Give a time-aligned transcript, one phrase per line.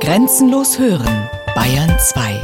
[0.00, 2.40] Grenzenlos hören, Bayern 2.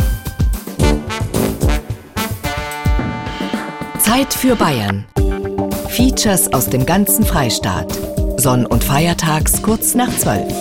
[4.01, 5.07] Zeit für Bayern.
[5.89, 7.97] Features aus dem ganzen Freistaat.
[8.39, 10.53] Sonn- und Feiertags kurz nach 12.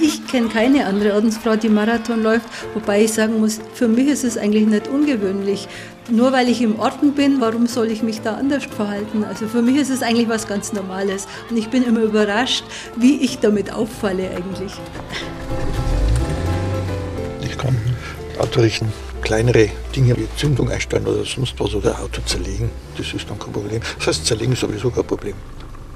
[0.00, 4.24] Ich kenne keine andere Ordensfrau, die Marathon läuft, wobei ich sagen muss, für mich ist
[4.24, 5.68] es eigentlich nicht ungewöhnlich.
[6.10, 9.22] Nur weil ich im Orden bin, warum soll ich mich da anders verhalten?
[9.22, 12.64] Also für mich ist es eigentlich was ganz Normales und ich bin immer überrascht,
[12.96, 14.72] wie ich damit auffalle eigentlich.
[17.42, 17.76] Ich kann
[18.40, 18.92] Auto richten,
[19.22, 23.52] kleinere Dinge wie Zündung einstellen oder sonst was oder Auto zerlegen, das ist dann kein
[23.52, 23.80] Problem.
[23.98, 25.34] Das heißt, zerlegen ist sowieso kein Problem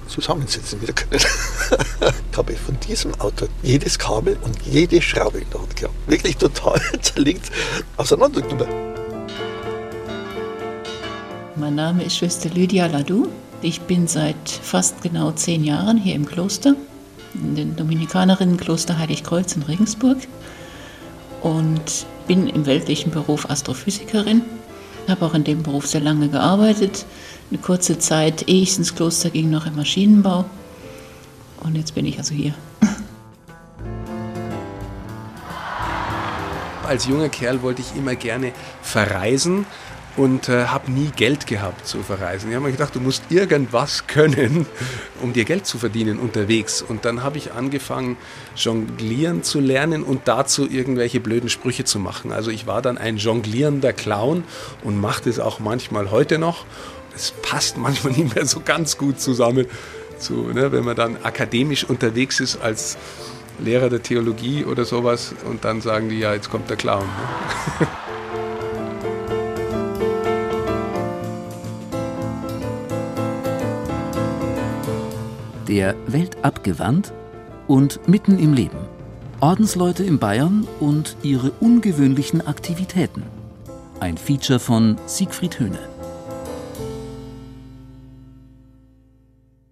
[0.07, 1.21] zusammensetzen wieder können.
[2.31, 5.95] ich habe von diesem Auto jedes Kabel und jede Schraube in der Hand gehabt.
[6.07, 7.51] Wirklich total zerlegt
[7.97, 8.94] auseinandergenommen.
[11.57, 13.29] Mein Name ist Schwester Lydia Ladou.
[13.63, 16.75] Ich bin seit fast genau zehn Jahren hier im Kloster,
[17.33, 20.19] in den Dominikanerinnenkloster Heiligkreuz in Regensburg
[21.43, 24.43] und bin im weltlichen Beruf Astrophysikerin.
[25.07, 27.07] Habe auch in dem Beruf sehr lange gearbeitet,
[27.51, 30.47] eine kurze Zeit, ehe ich ins Kloster ging, noch im Maschinenbau.
[31.63, 32.55] Und jetzt bin ich also hier.
[36.85, 39.67] Als junger Kerl wollte ich immer gerne verreisen
[40.17, 42.51] und äh, habe nie Geld gehabt zu verreisen.
[42.51, 44.67] Ich habe mir gedacht, du musst irgendwas können,
[45.23, 46.83] um dir Geld zu verdienen unterwegs.
[46.83, 48.17] Und dann habe ich angefangen,
[48.57, 52.33] jonglieren zu lernen und dazu irgendwelche blöden Sprüche zu machen.
[52.33, 54.45] Also ich war dann ein jonglierender Clown
[54.83, 56.65] und mache das auch manchmal heute noch
[57.17, 59.67] es passt manchmal nicht mehr so ganz gut zusammen,
[60.19, 62.97] zu, ne, wenn man dann akademisch unterwegs ist als
[63.59, 67.05] Lehrer der Theologie oder sowas und dann sagen die, ja, jetzt kommt der Clown.
[67.05, 67.87] Ne?
[75.75, 77.13] Der Welt abgewandt
[77.67, 78.79] und mitten im Leben.
[79.41, 83.25] Ordensleute in Bayern und ihre ungewöhnlichen Aktivitäten.
[83.99, 85.81] Ein Feature von Siegfried Höhne.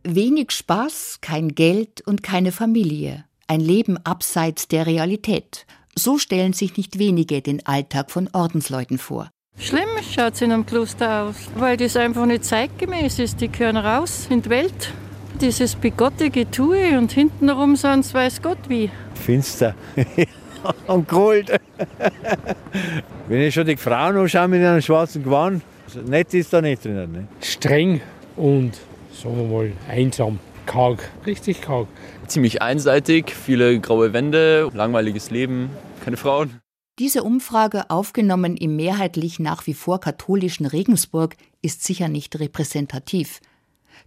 [0.02, 3.24] Wenig Spaß, kein Geld und keine Familie.
[3.46, 5.66] Ein Leben abseits der Realität.
[5.94, 9.30] So stellen sich nicht wenige den Alltag von Ordensleuten vor.
[9.56, 13.40] Schlimm schaut es in einem Kloster aus, weil das einfach nicht zeitgemäß ist.
[13.40, 14.92] Die gehören raus in die Welt.
[15.40, 18.90] Dieses bigotte Getue und hintenrum sonst weiß Gott wie.
[19.14, 19.74] Finster
[20.86, 21.50] und kalt.
[23.28, 25.62] Wenn ich schon die Frauen anschaue mit einem schwarzen Gewand,
[26.06, 26.94] nett ist da nicht drin.
[26.94, 27.28] Ne?
[27.40, 28.00] Streng
[28.36, 28.78] und
[29.12, 31.88] sagen wir mal, einsam, karg, richtig karg.
[32.26, 35.70] Ziemlich einseitig, viele graue Wände, langweiliges Leben,
[36.04, 36.60] keine Frauen.
[36.98, 43.40] Diese Umfrage, aufgenommen im mehrheitlich nach wie vor katholischen Regensburg, ist sicher nicht repräsentativ.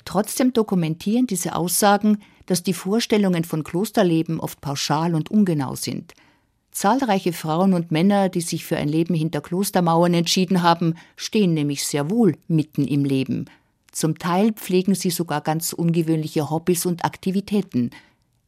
[0.06, 6.14] Trotzdem dokumentieren diese Aussagen, dass die Vorstellungen von Klosterleben oft pauschal und ungenau sind.
[6.72, 11.86] Zahlreiche Frauen und Männer, die sich für ein Leben hinter Klostermauern entschieden haben, stehen nämlich
[11.86, 13.46] sehr wohl mitten im Leben–
[13.96, 17.92] zum Teil pflegen sie sogar ganz ungewöhnliche Hobbys und Aktivitäten.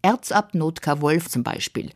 [0.02, 1.92] Erzabt Notka Wolf zum Beispiel.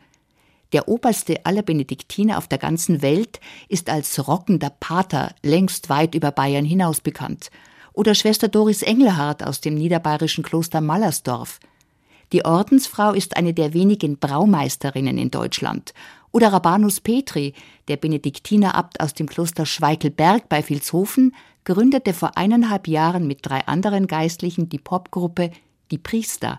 [0.72, 6.30] Der oberste aller Benediktiner auf der ganzen Welt ist als rockender Pater längst weit über
[6.30, 7.50] Bayern hinaus bekannt.
[7.92, 11.60] Oder Schwester Doris Engelhardt aus dem niederbayerischen Kloster Mallersdorf.
[12.32, 15.92] Die Ordensfrau ist eine der wenigen Braumeisterinnen in Deutschland.
[16.30, 17.52] Oder Rabanus Petri,
[17.88, 24.06] der Benediktinerabt aus dem Kloster Schweichelberg bei Vilshofen, gründete vor eineinhalb Jahren mit drei anderen
[24.06, 25.50] Geistlichen die Popgruppe
[25.90, 26.58] Die Priester.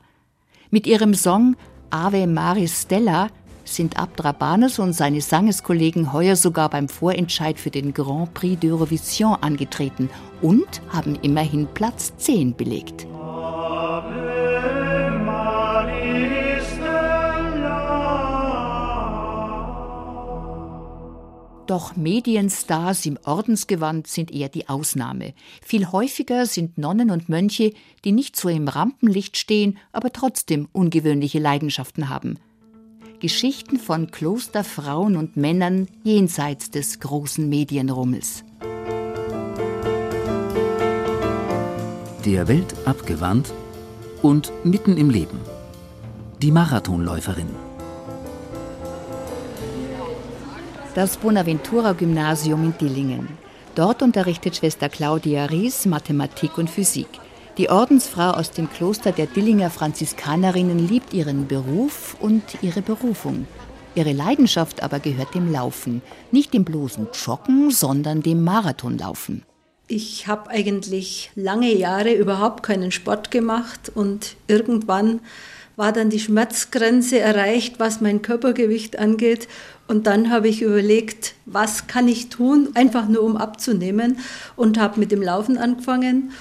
[0.70, 1.56] Mit ihrem Song
[1.90, 3.30] Ave Maris Stella
[3.64, 9.40] sind Abt Rabanus und seine Sangeskollegen heuer sogar beim Vorentscheid für den Grand Prix d'Eurovision
[9.42, 10.10] angetreten
[10.42, 13.08] und haben immerhin Platz 10 belegt.
[21.66, 25.34] Doch Medienstars im Ordensgewand sind eher die Ausnahme.
[25.66, 27.74] Viel häufiger sind Nonnen und Mönche,
[28.04, 32.38] die nicht so im Rampenlicht stehen, aber trotzdem ungewöhnliche Leidenschaften haben.
[33.24, 38.44] Geschichten von Klosterfrauen und Männern jenseits des großen Medienrummels.
[42.26, 43.54] Der Welt abgewandt
[44.22, 45.40] und mitten im Leben.
[46.42, 47.48] Die Marathonläuferin.
[50.96, 53.30] das Bonaventura-Gymnasium in Dillingen.
[53.74, 57.08] Dort unterrichtet Schwester Claudia Ries Mathematik und Physik.
[57.60, 63.46] Die Ordensfrau aus dem Kloster der Dillinger Franziskanerinnen liebt ihren Beruf und ihre Berufung.
[63.94, 66.02] Ihre Leidenschaft aber gehört dem Laufen,
[66.32, 69.44] nicht dem bloßen Joggen, sondern dem Marathonlaufen.
[69.88, 75.20] Ich habe eigentlich lange Jahre überhaupt keinen Sport gemacht und irgendwann
[75.76, 79.48] war dann die Schmerzgrenze erreicht, was mein Körpergewicht angeht.
[79.88, 84.18] Und dann habe ich überlegt, was kann ich tun, einfach nur um abzunehmen
[84.56, 86.32] und habe mit dem Laufen angefangen.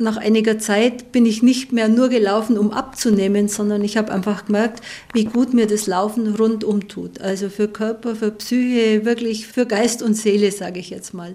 [0.00, 4.46] Nach einiger Zeit bin ich nicht mehr nur gelaufen, um abzunehmen, sondern ich habe einfach
[4.46, 4.80] gemerkt,
[5.12, 7.20] wie gut mir das Laufen rundum tut.
[7.20, 11.34] Also für Körper, für Psyche, wirklich für Geist und Seele, sage ich jetzt mal.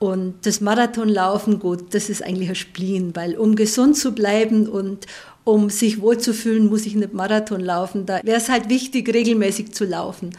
[0.00, 5.06] Und das Marathonlaufen, gut, das ist eigentlich ein Spleen, weil um gesund zu bleiben und
[5.44, 8.06] um sich wohlzufühlen, muss ich nicht Marathon laufen.
[8.06, 10.30] Da wäre es halt wichtig, regelmäßig zu laufen.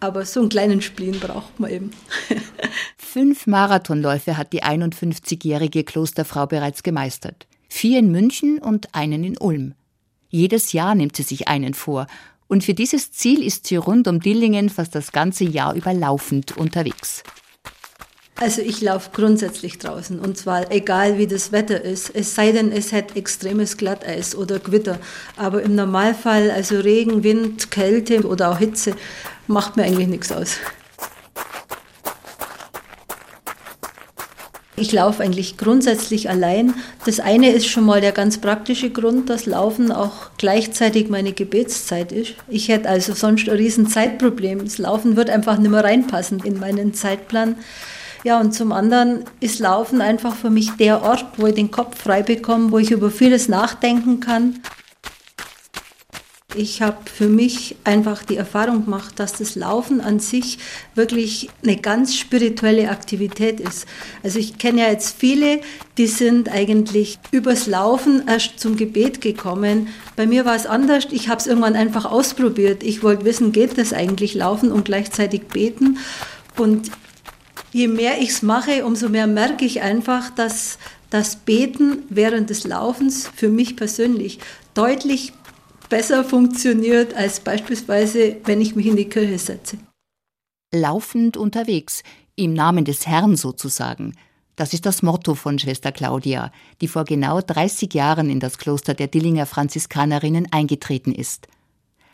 [0.00, 1.90] Aber so einen kleinen Spleen braucht man eben.
[2.96, 7.46] Fünf Marathonläufe hat die 51-jährige Klosterfrau bereits gemeistert.
[7.68, 9.74] Vier in München und einen in Ulm.
[10.28, 12.06] Jedes Jahr nimmt sie sich einen vor.
[12.48, 16.56] Und für dieses Ziel ist sie rund um Dillingen fast das ganze Jahr über laufend
[16.56, 17.22] unterwegs.
[18.38, 22.70] Also ich laufe grundsätzlich draußen und zwar egal wie das Wetter ist, es sei denn,
[22.70, 24.98] es hat extremes Glatteis oder Gewitter.
[25.38, 28.92] Aber im Normalfall, also Regen, Wind, Kälte oder auch Hitze,
[29.46, 30.58] macht mir eigentlich nichts aus.
[34.78, 36.74] Ich laufe eigentlich grundsätzlich allein.
[37.06, 42.12] Das eine ist schon mal der ganz praktische Grund, dass Laufen auch gleichzeitig meine Gebetszeit
[42.12, 42.34] ist.
[42.48, 44.62] Ich hätte also sonst ein riesen Zeitproblem.
[44.62, 47.56] Das Laufen wird einfach nicht mehr reinpassen in meinen Zeitplan.
[48.26, 52.02] Ja, und zum anderen ist Laufen einfach für mich der Ort, wo ich den Kopf
[52.02, 54.60] frei bekomme, wo ich über vieles nachdenken kann.
[56.56, 60.58] Ich habe für mich einfach die Erfahrung gemacht, dass das Laufen an sich
[60.96, 63.86] wirklich eine ganz spirituelle Aktivität ist.
[64.24, 65.60] Also ich kenne ja jetzt viele,
[65.96, 69.86] die sind eigentlich übers Laufen erst zum Gebet gekommen.
[70.16, 71.06] Bei mir war es anders.
[71.12, 72.82] Ich habe es irgendwann einfach ausprobiert.
[72.82, 75.98] Ich wollte wissen, geht das eigentlich Laufen und gleichzeitig beten?
[76.58, 76.90] Und
[77.76, 80.78] je mehr ich es mache, umso mehr merke ich einfach, dass
[81.10, 84.38] das Beten während des Laufens für mich persönlich
[84.72, 85.34] deutlich
[85.90, 89.76] besser funktioniert als beispielsweise, wenn ich mich in die Kirche setze.
[90.74, 92.02] Laufend unterwegs,
[92.34, 94.14] im Namen des Herrn sozusagen.
[94.56, 96.50] Das ist das Motto von Schwester Claudia,
[96.80, 101.46] die vor genau 30 Jahren in das Kloster der Dillinger Franziskanerinnen eingetreten ist.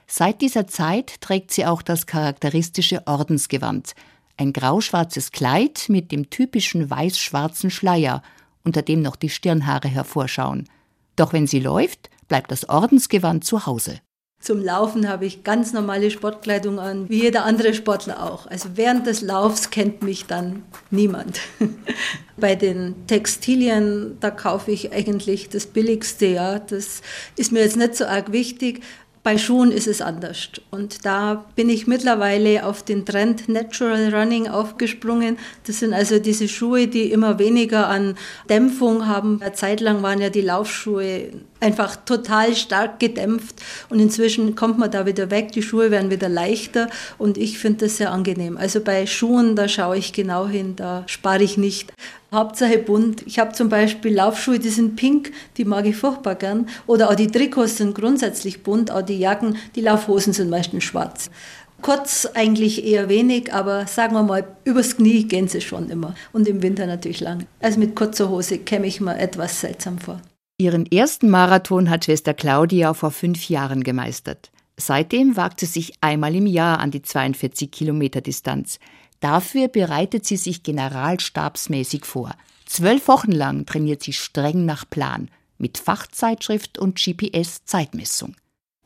[0.08, 3.94] Seit dieser Zeit trägt sie auch das charakteristische Ordensgewand,
[4.42, 8.22] ein grauschwarzes Kleid mit dem typischen weiß-schwarzen Schleier,
[8.64, 10.68] unter dem noch die Stirnhaare hervorschauen.
[11.16, 14.00] Doch wenn sie läuft, bleibt das Ordensgewand zu Hause.
[14.40, 18.48] Zum Laufen habe ich ganz normale Sportkleidung an, wie jeder andere Sportler auch.
[18.48, 21.38] Also während des Laufs kennt mich dann niemand.
[22.36, 26.58] Bei den Textilien, da kaufe ich eigentlich das Billigste, ja.
[26.58, 27.02] Das
[27.36, 28.82] ist mir jetzt nicht so arg wichtig,
[29.22, 30.48] bei Schuhen ist es anders.
[30.70, 35.38] Und da bin ich mittlerweile auf den Trend Natural Running aufgesprungen.
[35.66, 38.16] Das sind also diese Schuhe, die immer weniger an
[38.48, 39.40] Dämpfung haben.
[39.40, 41.28] Eine Zeit lang waren ja die Laufschuhe
[41.60, 46.28] einfach total stark gedämpft und inzwischen kommt man da wieder weg, die Schuhe werden wieder
[46.28, 46.88] leichter
[47.18, 48.56] und ich finde das sehr angenehm.
[48.56, 51.92] Also bei Schuhen, da schaue ich genau hin, da spare ich nicht.
[52.32, 53.26] Hauptsache bunt.
[53.26, 56.68] Ich habe zum Beispiel Laufschuhe, die sind pink, die mag ich furchtbar gern.
[56.86, 61.30] Oder auch die Trikots sind grundsätzlich bunt, auch die Jacken, die Laufhosen sind meistens schwarz.
[61.82, 66.14] Kurz eigentlich eher wenig, aber sagen wir mal, übers Knie gehen sie schon immer.
[66.32, 67.44] Und im Winter natürlich lang.
[67.60, 70.20] Also mit kurzer Hose käme ich mir etwas seltsam vor.
[70.58, 74.52] Ihren ersten Marathon hat Schwester Claudia vor fünf Jahren gemeistert.
[74.78, 78.78] Seitdem wagt sie sich einmal im Jahr an die 42 Kilometer Distanz.
[79.22, 82.34] Dafür bereitet sie sich generalstabsmäßig vor.
[82.66, 88.34] Zwölf Wochen lang trainiert sie streng nach Plan, mit Fachzeitschrift und GPS-Zeitmessung.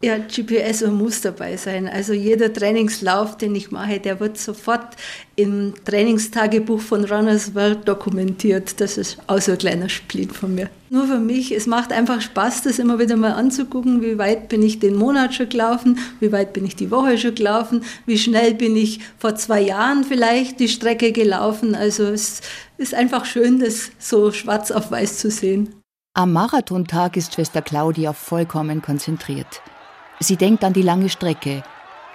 [0.05, 1.89] Ja, GPS muss dabei sein.
[1.89, 4.95] Also jeder Trainingslauf, den ich mache, der wird sofort
[5.37, 8.79] im Trainingstagebuch von Runners World dokumentiert.
[8.79, 10.69] Das ist auch so ein kleiner Split von mir.
[10.91, 14.63] Nur für mich, es macht einfach Spaß, das immer wieder mal anzugucken, wie weit bin
[14.63, 18.53] ich den Monat schon gelaufen, wie weit bin ich die Woche schon gelaufen, wie schnell
[18.53, 21.75] bin ich vor zwei Jahren vielleicht die Strecke gelaufen.
[21.75, 22.43] Also es
[22.77, 25.75] ist einfach schön, das so schwarz auf weiß zu sehen.
[26.13, 29.63] Am Marathontag ist Schwester Claudia vollkommen konzentriert.
[30.19, 31.63] Sie denkt an die lange Strecke,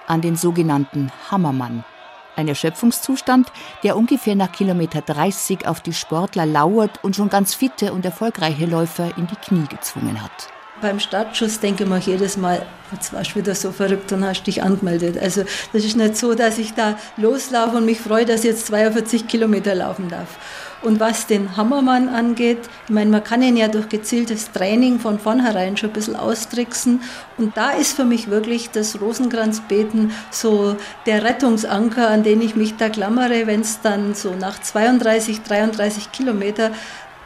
[0.07, 1.83] an den sogenannten Hammermann,
[2.35, 3.51] ein Erschöpfungszustand,
[3.83, 8.65] der ungefähr nach Kilometer 30 auf die Sportler lauert und schon ganz fitte und erfolgreiche
[8.65, 10.49] Läufer in die Knie gezwungen hat.
[10.81, 14.43] beim Startschuss denke ich mir jedes Mal, jetzt warst du wieder so verrückt und hast
[14.43, 15.19] dich angemeldet.
[15.21, 18.65] Also das ist nicht so, dass ich da loslaufe und mich freue, dass ich jetzt
[18.65, 20.39] 42 Kilometer laufen darf.
[20.81, 22.57] Und was den Hammermann angeht,
[22.87, 27.01] ich meine, man kann ihn ja durch gezieltes Training von vornherein schon ein bisschen austricksen.
[27.37, 32.77] Und da ist für mich wirklich das Rosenkranzbeten so der Rettungsanker, an den ich mich
[32.77, 36.71] da klammere, wenn es dann so nach 32, 33 Kilometer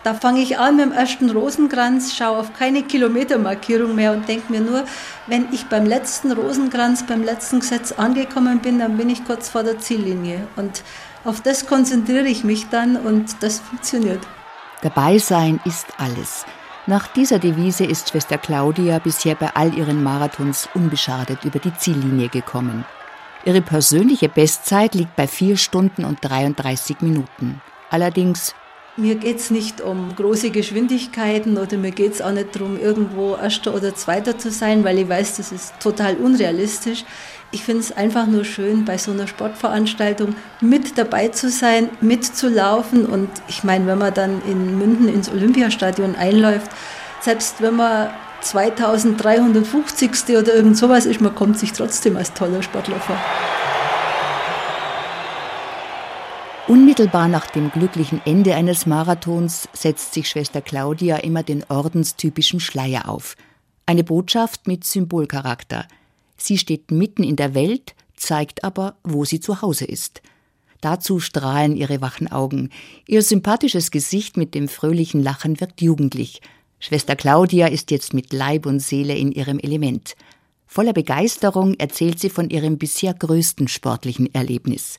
[0.06, 4.52] da fange ich an mit dem ersten Rosenkranz, schaue auf keine Kilometermarkierung mehr und denke
[4.52, 4.84] mir nur,
[5.26, 9.64] wenn ich beim letzten Rosenkranz, beim letzten Gesetz angekommen bin, dann bin ich kurz vor
[9.64, 10.48] der Ziellinie.
[10.58, 10.84] Und
[11.26, 14.20] auf das konzentriere ich mich dann und das funktioniert.
[14.82, 16.46] Dabei sein ist alles.
[16.88, 22.30] Nach dieser Devise ist Schwester Claudia bisher bei all ihren Marathons unbeschadet über die Ziellinie
[22.30, 22.86] gekommen.
[23.44, 27.62] Ihre persönliche Bestzeit liegt bei 4 Stunden und 33 Minuten.
[27.90, 28.54] Allerdings
[28.98, 33.36] mir geht es nicht um große Geschwindigkeiten oder mir geht es auch nicht darum, irgendwo
[33.36, 37.04] Erster oder Zweiter zu sein, weil ich weiß, das ist total unrealistisch.
[37.52, 43.06] Ich finde es einfach nur schön, bei so einer Sportveranstaltung mit dabei zu sein, mitzulaufen.
[43.06, 46.70] Und ich meine, wenn man dann in München ins Olympiastadion einläuft,
[47.22, 48.10] selbst wenn man
[48.42, 50.38] 2350.
[50.38, 53.18] oder irgend sowas ist, man kommt sich trotzdem als toller Sportler vor.
[56.68, 63.08] Unmittelbar nach dem glücklichen Ende eines Marathons setzt sich Schwester Claudia immer den ordenstypischen Schleier
[63.08, 63.36] auf.
[63.86, 65.86] Eine Botschaft mit Symbolcharakter.
[66.38, 70.22] Sie steht mitten in der Welt, zeigt aber, wo sie zu Hause ist.
[70.82, 72.70] Dazu strahlen ihre wachen Augen.
[73.08, 76.42] Ihr sympathisches Gesicht mit dem fröhlichen Lachen wirkt jugendlich.
[76.80, 80.16] Schwester Claudia ist jetzt mit Leib und Seele in ihrem Element.
[80.68, 84.98] Voller Begeisterung erzählt sie von ihrem bisher größten sportlichen Erlebnis.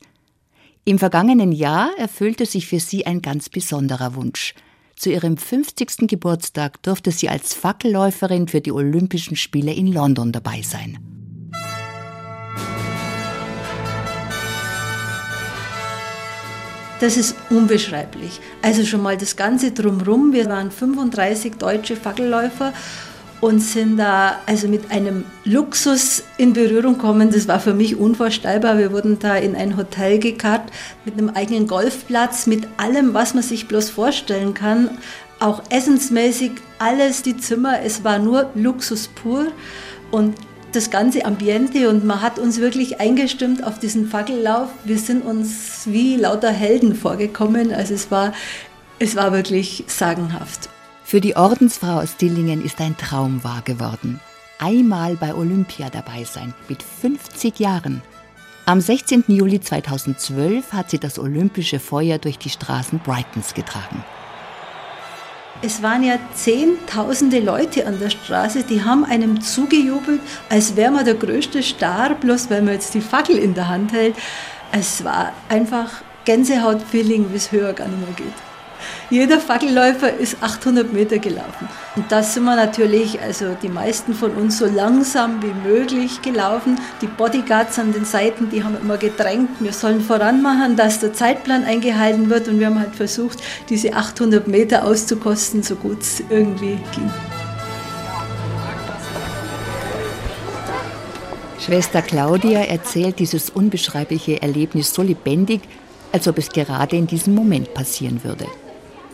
[0.85, 4.55] Im vergangenen Jahr erfüllte sich für sie ein ganz besonderer Wunsch.
[4.95, 6.07] Zu ihrem 50.
[6.07, 11.16] Geburtstag durfte sie als Fackelläuferin für die Olympischen Spiele in London dabei sein.
[16.99, 18.41] Das ist unbeschreiblich.
[18.61, 20.33] Also schon mal das Ganze drumherum.
[20.33, 22.73] Wir waren 35 deutsche Fackelläufer
[23.39, 27.29] und sind da also mit einem Luxus in Berührung gekommen.
[27.31, 28.79] Das war für mich unvorstellbar.
[28.79, 30.71] Wir wurden da in ein Hotel gekarrt
[31.05, 34.89] mit einem eigenen Golfplatz, mit allem, was man sich bloß vorstellen kann.
[35.39, 39.47] Auch essensmäßig alles, die Zimmer, es war nur Luxus pur
[40.09, 40.33] und
[40.71, 44.69] das ganze Ambiente und man hat uns wirklich eingestimmt auf diesen Fackellauf.
[44.83, 47.73] Wir sind uns wie lauter Helden vorgekommen.
[47.73, 48.33] Also es war,
[48.99, 50.69] es war wirklich sagenhaft.
[51.03, 54.19] Für die Ordensfrau aus Dillingen ist ein Traum wahr geworden.
[54.59, 58.01] Einmal bei Olympia dabei sein, mit 50 Jahren.
[58.65, 59.23] Am 16.
[59.27, 64.03] Juli 2012 hat sie das olympische Feuer durch die Straßen Brightons getragen.
[65.63, 71.03] Es waren ja zehntausende Leute an der Straße, die haben einem zugejubelt, als wäre man
[71.03, 74.15] der größte Star, bloß weil man jetzt die Fackel in der Hand hält.
[74.71, 78.46] Es war einfach Gänsehaut-Feeling, wie es höher gar nicht mehr geht.
[79.09, 81.69] Jeder Fackelläufer ist 800 Meter gelaufen.
[81.95, 86.79] Und da sind wir natürlich, also die meisten von uns, so langsam wie möglich gelaufen.
[87.01, 91.63] Die Bodyguards an den Seiten, die haben immer gedrängt, wir sollen voranmachen, dass der Zeitplan
[91.63, 92.47] eingehalten wird.
[92.47, 93.39] Und wir haben halt versucht,
[93.69, 97.11] diese 800 Meter auszukosten, so gut es irgendwie ging.
[101.59, 105.61] Schwester Claudia erzählt dieses unbeschreibliche Erlebnis so lebendig,
[106.13, 108.45] als ob es gerade in diesem Moment passieren würde.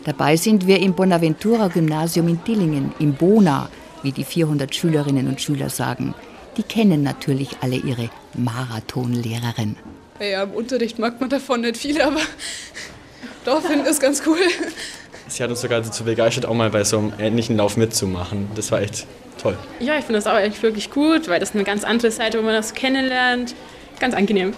[0.06, 3.70] Dabei sind wir im Bonaventura Gymnasium in Dillingen, im Bona,
[4.02, 6.14] wie die 400 Schülerinnen und Schüler sagen.
[6.58, 9.78] Die kennen natürlich alle ihre Marathonlehrerin.
[10.20, 12.20] Ja, im Unterricht mag man davon nicht viel, aber
[13.46, 14.38] doch finde es ganz cool.
[15.28, 18.50] Sie hat uns sogar dazu begeistert, auch mal bei so einem ähnlichen Lauf mitzumachen.
[18.56, 19.08] Das war echt
[19.42, 19.58] toll.
[19.80, 22.42] Ja, ich finde das auch echt wirklich gut, weil das eine ganz andere Seite, wo
[22.44, 23.56] man das kennenlernt.
[24.00, 24.54] Ganz angenehm.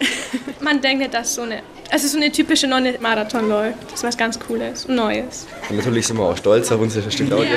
[0.59, 1.61] Man denkt, dass so eine
[1.91, 3.83] also so eine typische Nonne-Marathon läuft.
[3.85, 5.47] Das ist was ganz Cooles und Neues.
[5.69, 7.53] Und natürlich sind wir auch stolz auf unsere Claudia.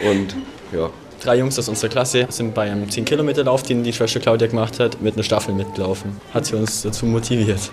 [0.00, 0.10] Ja.
[0.10, 0.36] Und
[0.72, 0.90] ja.
[1.22, 5.00] Drei Jungs aus unserer Klasse sind bei einem 10-Kilometer-Lauf, den die Schwester Claudia gemacht hat,
[5.00, 6.20] mit einer Staffel mitgelaufen.
[6.34, 7.70] Hat sie uns dazu motiviert.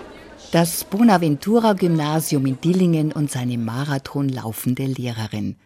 [0.52, 5.56] Das Bonaventura-Gymnasium in Dillingen und seine marathonlaufende Lehrerin.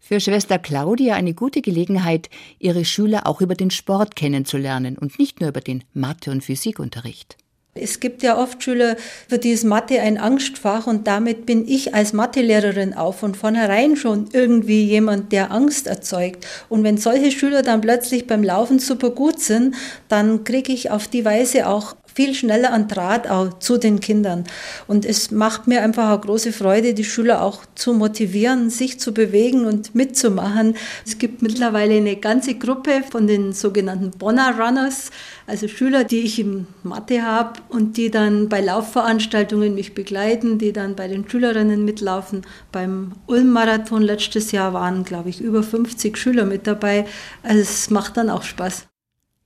[0.00, 5.40] Für Schwester Claudia eine gute Gelegenheit, ihre Schüler auch über den Sport kennenzulernen und nicht
[5.40, 7.36] nur über den Mathe- und Physikunterricht.
[7.76, 8.96] Es gibt ja oft Schüler,
[9.28, 13.96] für die ist Mathe ein Angstfach und damit bin ich als Mathelehrerin auch von vornherein
[13.96, 16.46] schon irgendwie jemand, der Angst erzeugt.
[16.68, 19.74] Und wenn solche Schüler dann plötzlich beim Laufen super gut sind,
[20.08, 24.44] dann kriege ich auf die Weise auch viel schneller an Draht auch zu den Kindern.
[24.86, 29.12] Und es macht mir einfach eine große Freude, die Schüler auch zu motivieren, sich zu
[29.12, 30.76] bewegen und mitzumachen.
[31.04, 35.10] Es gibt mittlerweile eine ganze Gruppe von den sogenannten Bonner Runners,
[35.46, 40.72] also Schüler, die ich im Mathe habe und die dann bei Laufveranstaltungen mich begleiten, die
[40.72, 42.42] dann bei den Schülerinnen mitlaufen.
[42.70, 47.06] Beim Ulm-Marathon letztes Jahr waren, glaube ich, über 50 Schüler mit dabei.
[47.42, 48.86] Also es macht dann auch Spaß.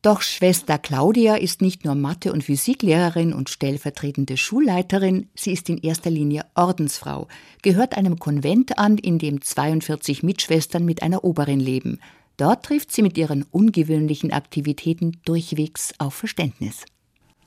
[0.01, 5.79] Doch Schwester Claudia ist nicht nur Mathe- und Physiklehrerin und stellvertretende Schulleiterin, sie ist in
[5.79, 7.27] erster Linie Ordensfrau,
[7.63, 11.99] gehört einem Konvent an, in dem 42 Mitschwestern mit einer Oberin leben.
[12.37, 16.85] Dort trifft sie mit ihren ungewöhnlichen Aktivitäten durchwegs auf Verständnis.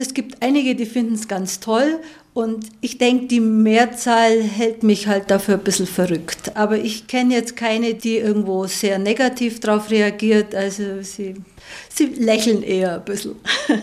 [0.02, 2.00] Es gibt einige, die finden es ganz toll
[2.34, 6.58] und ich denke, die Mehrzahl hält mich halt dafür ein bisschen verrückt.
[6.58, 10.56] Aber ich kenne jetzt keine, die irgendwo sehr negativ darauf reagiert.
[10.56, 11.36] Also sie,
[11.88, 13.36] sie lächeln eher ein bisschen.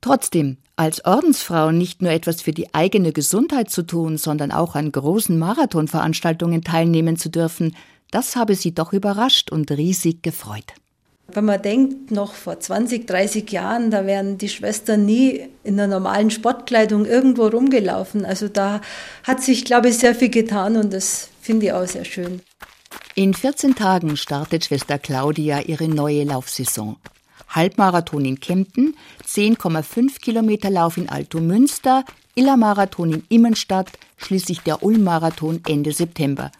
[0.00, 4.90] Trotzdem, als Ordensfrau nicht nur etwas für die eigene Gesundheit zu tun, sondern auch an
[4.90, 7.76] großen Marathonveranstaltungen teilnehmen zu dürfen,
[8.10, 10.72] das habe sie doch überrascht und riesig gefreut.
[11.28, 15.88] Wenn man denkt, noch vor 20, 30 Jahren, da wären die Schwestern nie in der
[15.88, 18.24] normalen Sportkleidung irgendwo rumgelaufen.
[18.24, 18.80] Also da
[19.24, 22.40] hat sich, glaube ich, sehr viel getan und das finde ich auch sehr schön.
[23.16, 26.96] In 14 Tagen startet Schwester Claudia ihre neue Laufsaison.
[27.48, 28.94] Halbmarathon in Kempten,
[29.26, 32.04] 10,5 Kilometer Lauf in Altomünster,
[32.34, 36.52] Illermarathon in Immenstadt, schließlich der Ulm-Marathon Ende September.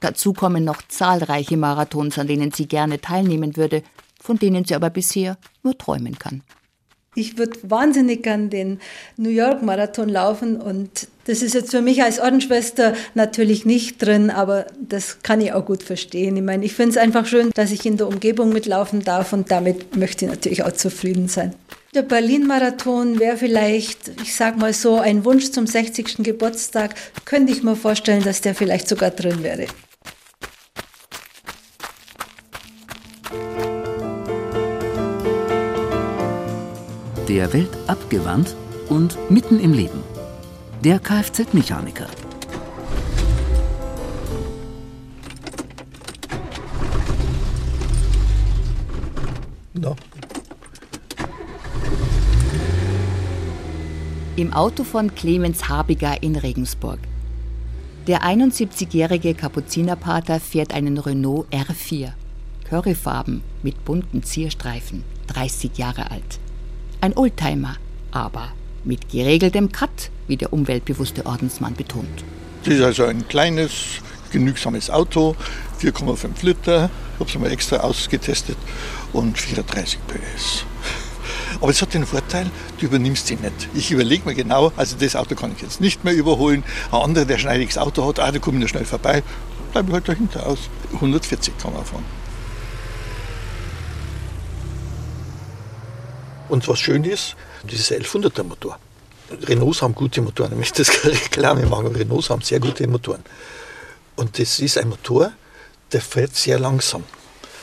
[0.00, 3.82] Dazu kommen noch zahlreiche Marathons, an denen sie gerne teilnehmen würde,
[4.28, 6.42] von denen sie aber bisher nur träumen kann.
[7.14, 8.78] Ich würde wahnsinnig gern den
[9.16, 14.28] New York Marathon laufen und das ist jetzt für mich als Ordensschwester natürlich nicht drin,
[14.28, 16.36] aber das kann ich auch gut verstehen.
[16.36, 19.50] Ich meine, ich finde es einfach schön, dass ich in der Umgebung mitlaufen darf und
[19.50, 21.54] damit möchte ich natürlich auch zufrieden sein.
[21.94, 26.18] Der Berlin-Marathon wäre vielleicht, ich sag mal so, ein Wunsch zum 60.
[26.18, 26.94] Geburtstag.
[27.24, 29.68] Könnte ich mir vorstellen, dass der vielleicht sogar drin wäre.
[37.28, 38.56] Der Welt abgewandt
[38.88, 40.02] und mitten im Leben.
[40.82, 42.06] Der Kfz-Mechaniker.
[49.74, 49.94] No.
[54.36, 56.98] Im Auto von Clemens Habiger in Regensburg.
[58.06, 62.12] Der 71-jährige Kapuzinerpater fährt einen Renault R4.
[62.70, 66.40] Curryfarben mit bunten Zierstreifen, 30 Jahre alt.
[67.00, 67.76] Ein Oldtimer,
[68.10, 68.48] aber
[68.82, 72.24] mit geregeltem Cut, wie der umweltbewusste Ordensmann betont.
[72.64, 74.00] Das ist also ein kleines,
[74.32, 75.36] genügsames Auto,
[75.80, 78.56] 4,5 Liter, ich habe es mal extra ausgetestet
[79.12, 80.64] und 34 PS.
[81.60, 83.68] Aber es hat den Vorteil, du übernimmst ihn nicht.
[83.74, 86.64] Ich überlege mir genau, also das Auto kann ich jetzt nicht mehr überholen.
[86.90, 89.22] Ein anderer, der schneidiges Auto hat, ah, da komme ich noch schnell vorbei,
[89.70, 90.58] bleibe ich halt dahinter aus.
[90.94, 92.04] 140 kann man fahren.
[96.48, 98.78] Und was schön ist, dieses 1100er Motor.
[99.42, 100.90] Renaults haben gute Motoren, ich möchte das
[101.30, 103.22] klar machen, Renaults haben sehr gute Motoren.
[104.16, 105.32] Und das ist ein Motor,
[105.92, 107.04] der fährt sehr langsam.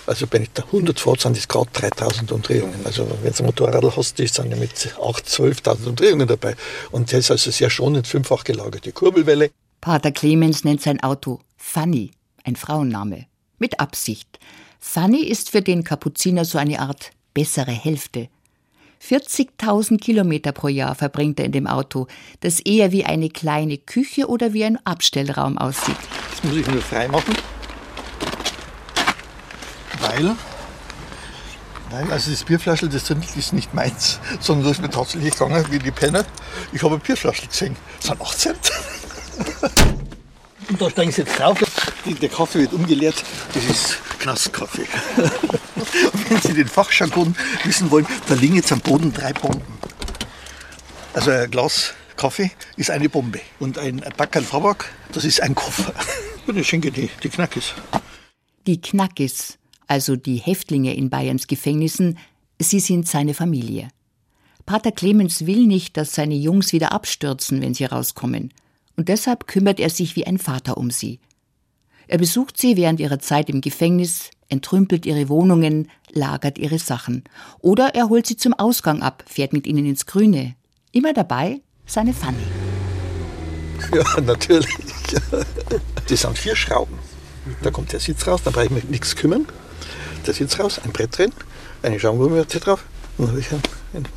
[0.07, 2.79] Also wenn ich da 100 fahrt, sind das gerade 3000 Umdrehungen.
[2.83, 6.55] Also wenn du ein Motorrad hast, sind ja mit 8.000, 12.000 Umdrehungen dabei.
[6.91, 9.51] Und der ist also sehr schonend fünffach gelagerte Kurbelwelle.
[9.81, 12.11] Pater Clemens nennt sein Auto Fanny,
[12.43, 13.25] ein Frauenname.
[13.57, 14.39] Mit Absicht.
[14.79, 18.29] Fanny ist für den Kapuziner so eine Art bessere Hälfte.
[19.01, 22.07] 40.000 Kilometer pro Jahr verbringt er in dem Auto,
[22.39, 25.97] das eher wie eine kleine Küche oder wie ein Abstellraum aussieht.
[26.31, 27.35] Das muss ich nur frei machen.
[30.01, 30.35] Weil,
[31.91, 35.79] weil also das Bierflaschel, das ist nicht meins, sondern das ist mir tatsächlich gegangen wie
[35.79, 36.25] die Penner.
[36.73, 37.75] Ich habe ein Bierflaschel gesehen.
[37.97, 38.71] Das sind 8 Cent.
[40.69, 41.59] Und da steigen sie jetzt drauf.
[42.05, 43.23] Der Kaffee wird umgeleert.
[43.53, 44.87] Das ist Knastkaffee.
[46.29, 49.61] Wenn Sie den Fachjargon wissen wollen, da liegen jetzt am Boden drei Bomben.
[51.13, 55.93] Also ein Glas Kaffee ist eine Bombe und ein Backerl Tabak, das ist ein Koffer.
[56.47, 57.73] Und ich schenke die, die Knackis.
[58.67, 59.57] Die Knackis,
[59.87, 62.19] also die Häftlinge in Bayerns Gefängnissen,
[62.59, 63.89] sie sind seine Familie.
[64.67, 68.53] Pater Clemens will nicht, dass seine Jungs wieder abstürzen, wenn sie rauskommen.
[68.95, 71.19] Und deshalb kümmert er sich wie ein Vater um sie.
[72.07, 77.23] Er besucht sie während ihrer Zeit im Gefängnis, entrümpelt ihre Wohnungen, lagert ihre Sachen.
[77.59, 80.55] Oder er holt sie zum Ausgang ab, fährt mit ihnen ins Grüne.
[80.91, 82.37] Immer dabei seine Fanny.
[83.93, 84.69] Ja, natürlich.
[86.07, 86.99] Das sind vier Schrauben.
[87.63, 89.47] Da kommt der Sitz raus, da brauche ich mich nichts kümmern.
[90.25, 91.31] Der Sitz raus, ein Brett drin,
[91.81, 92.83] eine Schaumgummimatte drauf
[93.17, 93.61] und dann habe ich einen,
[93.93, 94.07] einen,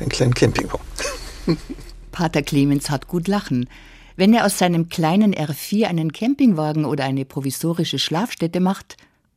[0.00, 0.86] einen kleinen Campingwagen.
[2.12, 3.68] Pater Clemens hat gut lachen.
[4.16, 8.96] Wenn er aus seinem kleinen R4 einen Campingwagen oder eine provisorische Schlafstätte macht,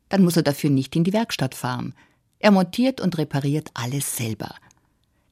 [0.10, 1.96] dann muss er dafür nicht in die Werkstatt fahren.
[2.40, 4.54] Er montiert und repariert alles selber.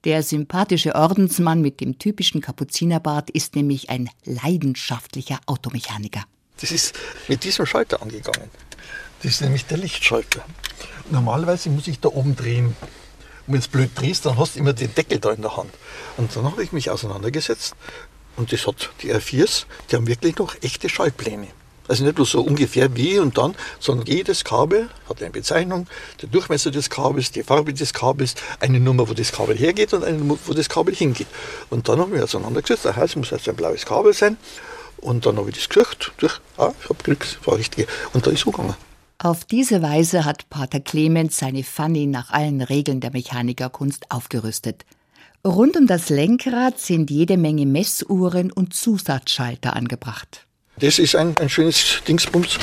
[0.04, 6.24] Der sympathische Ordensmann mit dem typischen Kapuzinerbart ist nämlich ein leidenschaftlicher Automechaniker.
[6.60, 6.96] Das ist
[7.28, 8.50] mit diesem Schalter angegangen.
[9.22, 10.44] Das ist nämlich der Lichtschalter.
[11.12, 12.76] Normalerweise muss ich da oben drehen.
[13.48, 15.72] Und wenn du blöd drehst, dann hast du immer den Deckel da in der Hand.
[16.18, 17.76] Und dann habe ich mich auseinandergesetzt
[18.38, 21.48] und das hat die R4s, die haben wirklich noch echte Schaltpläne.
[21.88, 25.88] Also nicht bloß so ungefähr wie und dann, sondern jedes Kabel hat eine Bezeichnung,
[26.22, 30.04] der Durchmesser des Kabels, die Farbe des Kabels, eine Nummer, wo das Kabel hergeht und
[30.04, 31.28] eine Nummer, wo das Kabel hingeht.
[31.70, 34.38] Und dann haben wir auseinandergesetzt, das heißt, es muss jetzt ein blaues Kabel sein.
[34.98, 37.88] Und dann habe ich das gesucht, durch, ah, ich habe Glück, das war richtig.
[38.14, 38.76] Und da ist es gegangen.
[39.20, 44.86] Auf diese Weise hat Pater Clemens seine Fanny nach allen Regeln der Mechanikerkunst aufgerüstet.
[45.46, 50.48] Rund um das Lenkrad sind jede Menge Messuhren und Zusatzschalter angebracht.
[50.80, 52.58] Das ist ein, ein schönes Dingsbums.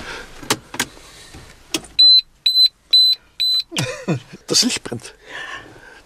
[4.48, 5.14] Das Licht brennt.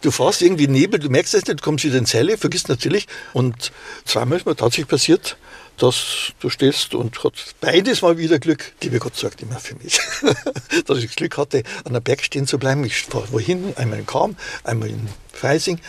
[0.03, 3.09] Du fährst irgendwie Nebel, du merkst es nicht, du kommst wieder in Zelle, vergisst natürlich.
[3.33, 3.73] Und
[4.05, 5.37] zweimal ist mir tatsächlich passiert,
[5.79, 8.73] dass du stehst und hat beides mal wieder Glück.
[8.83, 9.99] Liebe Gott sorgt immer für mich.
[10.87, 12.85] dass ich das Glück hatte, an der Berg stehen zu bleiben.
[12.85, 15.81] Ich fahre wohin, einmal in Kam, einmal in Freising.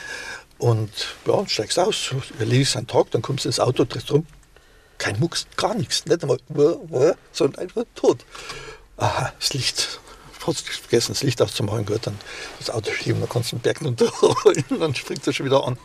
[0.60, 0.90] Und
[1.26, 4.26] ja, steigst aus, erledigst einen Tag, dann kommst du ins Auto, drehst rum.
[4.98, 6.06] Kein Mucks, gar nichts.
[6.06, 6.40] Nicht einmal,
[7.32, 8.26] sondern einfach tot.
[8.98, 10.00] Aha, das Licht.
[10.44, 12.18] Du vergessen, das Licht auszumachen, gut, dann
[12.58, 15.78] das Auto schieben, dann kannst du den Berg runterholen, dann springt er schon wieder an.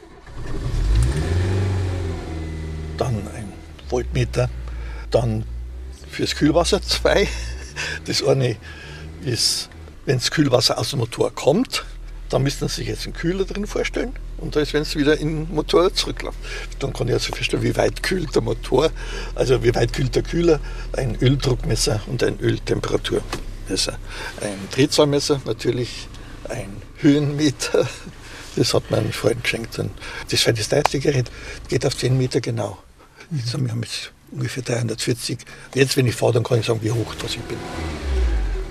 [2.97, 3.53] Dann ein
[3.89, 4.49] Voltmeter.
[5.11, 5.45] Dann
[6.11, 7.27] fürs Kühlwasser zwei.
[8.05, 8.57] Das eine
[9.25, 9.69] ist,
[10.05, 11.85] wenn das Kühlwasser aus dem Motor kommt,
[12.29, 14.15] dann müssten Sie sich jetzt einen Kühler drin vorstellen.
[14.43, 16.37] Und da ist, wenn es wieder in den Motor zurückläuft.
[16.81, 18.91] Dann kann ich also feststellen, wie weit kühlt der Motor,
[19.37, 20.61] also wie weit kühlt der Kühler,
[20.95, 23.99] ein Öldruckmesser und ein Öltemperaturmesser.
[24.41, 26.09] Ein Drehzahlmesser natürlich,
[26.49, 27.89] ein Höhenmeter,
[28.57, 29.79] das hat mein Freund geschenkt.
[29.79, 29.93] Und
[30.31, 31.31] das war das teuerste Gerät,
[31.69, 32.79] geht auf 10 Meter genau.
[33.31, 35.39] Jetzt haben wir jetzt ungefähr 340.
[35.75, 37.59] Jetzt, wenn ich fahre, dann kann ich sagen, wie hoch das ich bin.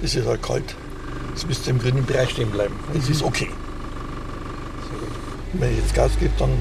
[0.04, 0.76] Es ist halt kalt.
[1.34, 2.78] Es müsste im grünen Bereich stehen bleiben.
[2.94, 3.50] Es ist okay.
[5.54, 6.52] Wenn ich jetzt Gas gebe, dann.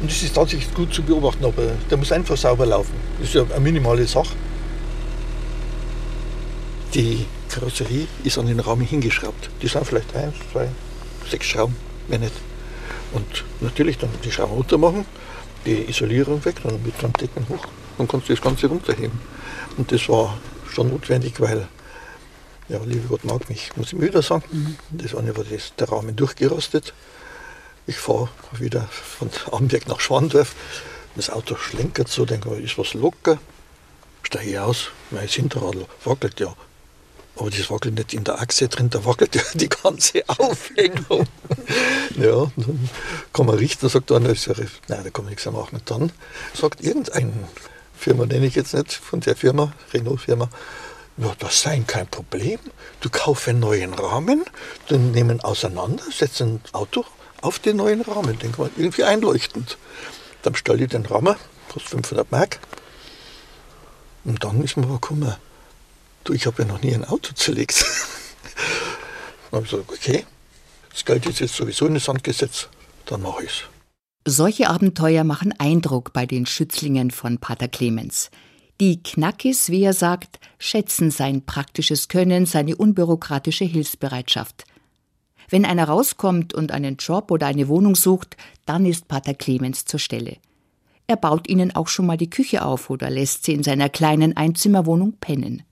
[0.00, 2.94] Und es ist tatsächlich gut zu beobachten, aber der muss einfach sauber laufen.
[3.18, 4.34] Das ist ja eine minimale Sache.
[6.94, 9.50] Die Karosserie ist an den Rahmen hingeschraubt.
[9.60, 10.68] Die sind vielleicht eins, zwei,
[11.28, 11.74] sechs Schrauben,
[12.06, 12.32] mehr nicht.
[13.12, 15.04] Und natürlich dann die Schrauben runter machen
[15.68, 19.20] die Isolierung weg, dann mit dem Decken hoch, dann kannst du das Ganze runterheben.
[19.76, 20.38] Und das war
[20.70, 21.68] schon notwendig, weil,
[22.68, 24.44] ja, liebe Gott mag mich, muss ich wieder sagen.
[24.50, 24.76] Mhm.
[24.90, 26.94] Das eine war das, der Rahmen durchgerostet.
[27.88, 30.54] Ich fahre wieder von Amberg nach Schwandorf.
[31.16, 33.38] Das Auto schlenkert so, denke ist was locker.
[34.22, 36.54] Steige ich aus, mein Hinterradl wackelt ja.
[37.36, 41.26] Aber das wackelt nicht in der Achse drin, da wackelt ja die ganze Aufhängung.
[42.18, 42.90] ja, dann
[43.32, 45.76] kann man richten, sagt einer, nein, da kann man nichts machen.
[45.76, 46.12] Und dann
[46.52, 47.32] sagt irgendeine
[47.96, 50.50] Firma, nenne ich jetzt nicht, von der Firma, Renault-Firma,
[51.16, 52.60] ja, das sei kein Problem.
[53.00, 54.44] Du kaufst einen neuen Rahmen,
[54.88, 57.06] dann nehmen auseinander, setzen ein Auto
[57.40, 59.78] auf den neuen Rahmen, den kann man irgendwie einleuchtend.
[60.42, 61.36] Dann stelle ich den Rahmen,
[61.68, 62.58] kostet 500 Mark.
[64.24, 65.34] Und dann ist mir gekommen,
[66.24, 67.84] du, ich habe ja noch nie ein Auto zerlegt.
[69.50, 70.26] dann habe ich gesagt, okay,
[70.92, 72.68] das Geld ist jetzt sowieso in den Sand gesetzt,
[73.06, 73.62] dann mache ich es.
[74.26, 78.30] Solche Abenteuer machen Eindruck bei den Schützlingen von Pater Clemens.
[78.80, 84.64] Die Knackis, wie er sagt, schätzen sein praktisches Können, seine unbürokratische Hilfsbereitschaft.
[85.48, 90.00] Wenn einer rauskommt und einen Job oder eine Wohnung sucht, dann ist Pater Clemens zur
[90.00, 90.36] Stelle.
[91.06, 94.36] Er baut ihnen auch schon mal die Küche auf oder lässt sie in seiner kleinen
[94.36, 95.62] Einzimmerwohnung pennen.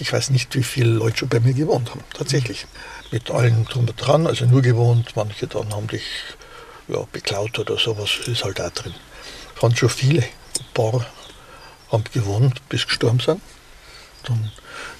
[0.00, 2.66] Ich weiß nicht, wie viele Leute schon bei mir gewohnt haben, tatsächlich
[3.12, 6.02] mit allen drum und dran, also nur gewohnt, manche dann haben dich
[6.88, 8.94] ja, beklaut oder sowas, ist halt auch drin.
[9.54, 11.06] Es waren schon viele, ein paar
[11.90, 13.40] haben gewohnt, bis gestorben sind.
[14.24, 14.50] Dann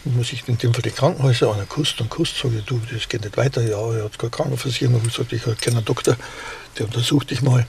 [0.04, 3.24] muss ich in dem Fall die Krankenhäuser an Kust und Kust sage du, das geht
[3.24, 6.16] nicht weiter, ja, er hat keine Krankenversicherung, ich gesagt, ich habe keinen Doktor,
[6.78, 7.66] der untersucht dich mal.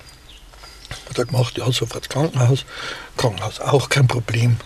[1.10, 2.66] Hat er gemacht, ja, sofort Krankenhaus.
[3.18, 4.58] Krankenhaus auch kein Problem.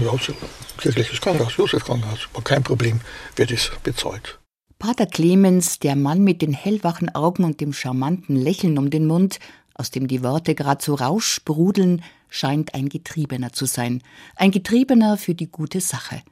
[0.00, 0.34] Ja, so,
[0.78, 3.00] kirchliches Krankenhaus, Josef Krankenhaus, war kein Problem,
[3.36, 4.38] wird es bezahlt.
[4.78, 9.38] Pater Clemens, der Mann mit den hellwachen Augen und dem charmanten Lächeln um den Mund,
[9.74, 14.02] aus dem die Worte grad so rausch sprudeln, scheint ein Getriebener zu sein,
[14.36, 16.22] ein Getriebener für die gute Sache.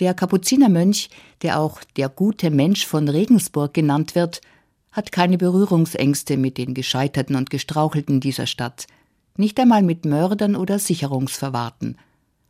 [0.00, 1.10] Der Kapuzinermönch,
[1.42, 4.40] der auch der gute Mensch von Regensburg genannt wird,
[4.90, 8.86] hat keine Berührungsängste mit den Gescheiterten und Gestrauchelten dieser Stadt.
[9.36, 11.96] Nicht einmal mit Mördern oder Sicherungsverwahrten.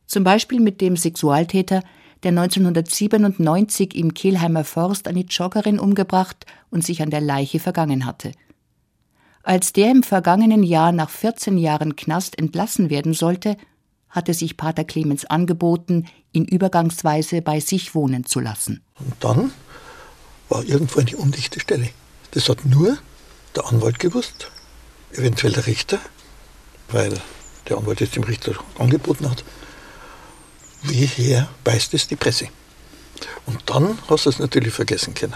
[0.06, 1.82] Zum Beispiel mit dem Sexualtäter,
[2.22, 8.32] der 1997 im Kehlheimer Forst eine Joggerin umgebracht und sich an der Leiche vergangen hatte.
[9.42, 13.56] Als der im vergangenen Jahr nach 14 Jahren Knast entlassen werden sollte,
[14.08, 18.82] hatte sich Pater Clemens angeboten, ihn übergangsweise bei sich wohnen zu lassen.
[18.98, 19.52] Und dann
[20.48, 21.88] war irgendwo eine undichte Stelle.
[22.32, 22.98] Das hat nur
[23.56, 24.50] der Anwalt gewusst,
[25.12, 25.98] eventuell der Richter,
[26.90, 27.20] weil
[27.68, 29.44] der Anwalt es dem Richter angeboten hat.
[30.82, 32.48] Wieher weiß es die Presse?
[33.46, 35.34] Und dann hast du es natürlich vergessen können.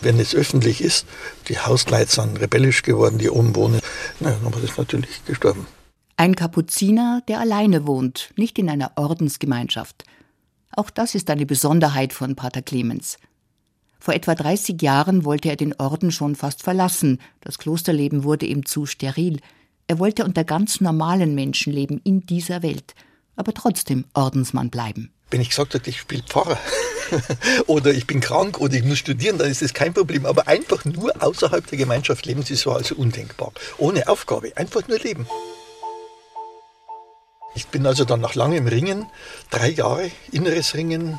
[0.00, 1.06] Wenn es öffentlich ist,
[1.48, 3.80] die Hausleute sind rebellisch geworden, die oben wohnen,
[4.20, 5.66] na, dann das natürlich gestorben.
[6.16, 10.04] Ein Kapuziner, der alleine wohnt, nicht in einer Ordensgemeinschaft.
[10.72, 13.18] Auch das ist eine Besonderheit von Pater Clemens.
[14.00, 17.20] Vor etwa 30 Jahren wollte er den Orden schon fast verlassen.
[17.40, 19.40] Das Klosterleben wurde ihm zu steril.
[19.88, 22.94] Er wollte unter ganz normalen Menschen leben in dieser Welt,
[23.36, 25.10] aber trotzdem Ordensmann bleiben.
[25.30, 26.58] Wenn ich gesagt habe, ich spiele Pfarrer
[27.66, 30.24] oder ich bin krank oder ich muss studieren, dann ist das kein Problem.
[30.24, 33.52] Aber einfach nur außerhalb der Gemeinschaft leben, das war also undenkbar.
[33.76, 35.26] Ohne Aufgabe, einfach nur leben.
[37.54, 39.06] Ich bin also dann nach langem Ringen,
[39.50, 41.18] drei Jahre inneres Ringen,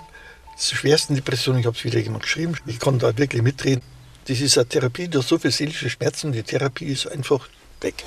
[0.56, 3.82] zur schwersten Depression, ich habe es wieder jemand geschrieben, ich kann da wirklich mitreden.
[4.28, 7.48] Das ist eine Therapie, durch so viele seelische Schmerzen, die Therapie ist einfach
[7.82, 8.04] weg.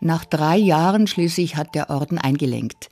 [0.00, 2.90] Nach drei Jahren schließlich hat der Orden eingelenkt.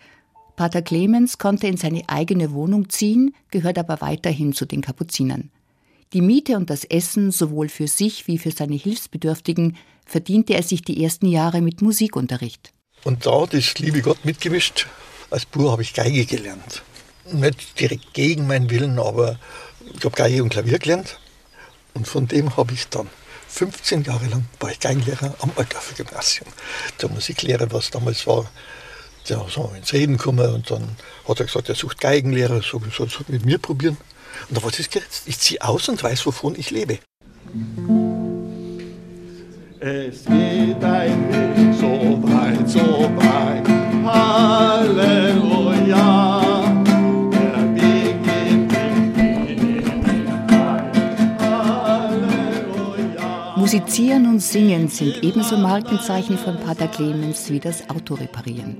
[0.59, 5.53] Pater Clemens konnte in seine eigene Wohnung ziehen, gehört aber weiterhin zu den Kapuzinern.
[6.12, 10.83] Die Miete und das Essen sowohl für sich wie für seine Hilfsbedürftigen verdiente er sich
[10.83, 12.73] die ersten Jahre mit Musikunterricht.
[13.05, 14.88] Und da das liebe Gott mitgemischt.
[15.31, 16.83] Als Bub habe ich Geige gelernt.
[17.31, 19.38] Nicht direkt gegen meinen Willen, aber
[19.97, 21.21] ich habe Geige und Klavier gelernt.
[21.94, 23.07] Und von dem habe ich dann
[23.47, 26.49] 15 Jahre lang war ich Geigenlehrer am Altdorfer Gymnasium.
[27.01, 28.51] Der Musiklehrer, was damals war,
[29.29, 33.09] der ist ins Reden gekommen und dann hat er gesagt, er sucht Geigenlehrer, so soll
[33.09, 33.97] es mit mir probieren.
[34.49, 35.25] Und da war das geritzt.
[35.27, 36.99] Ich ziehe aus und weiß, wovon ich lebe.
[39.81, 43.69] Es geht ein Weg so breit, so breit.
[44.05, 45.59] Halleluja.
[53.57, 58.79] Musizieren und Singen sind ebenso Markenzeichen von Pater Clemens wie das Autoreparieren.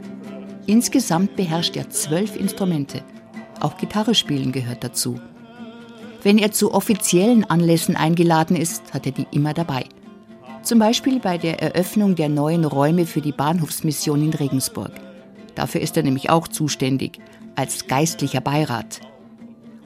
[0.68, 3.02] Insgesamt beherrscht er zwölf Instrumente.
[3.59, 5.18] Auch Gitarre spielen gehört dazu.
[6.22, 9.87] Wenn er zu offiziellen Anlässen eingeladen ist, hat er die immer dabei.
[10.62, 14.90] Zum Beispiel bei der Eröffnung der neuen Räume für die Bahnhofsmission in Regensburg.
[15.54, 17.18] Dafür ist er nämlich auch zuständig,
[17.57, 19.00] als geistlicher Beirat.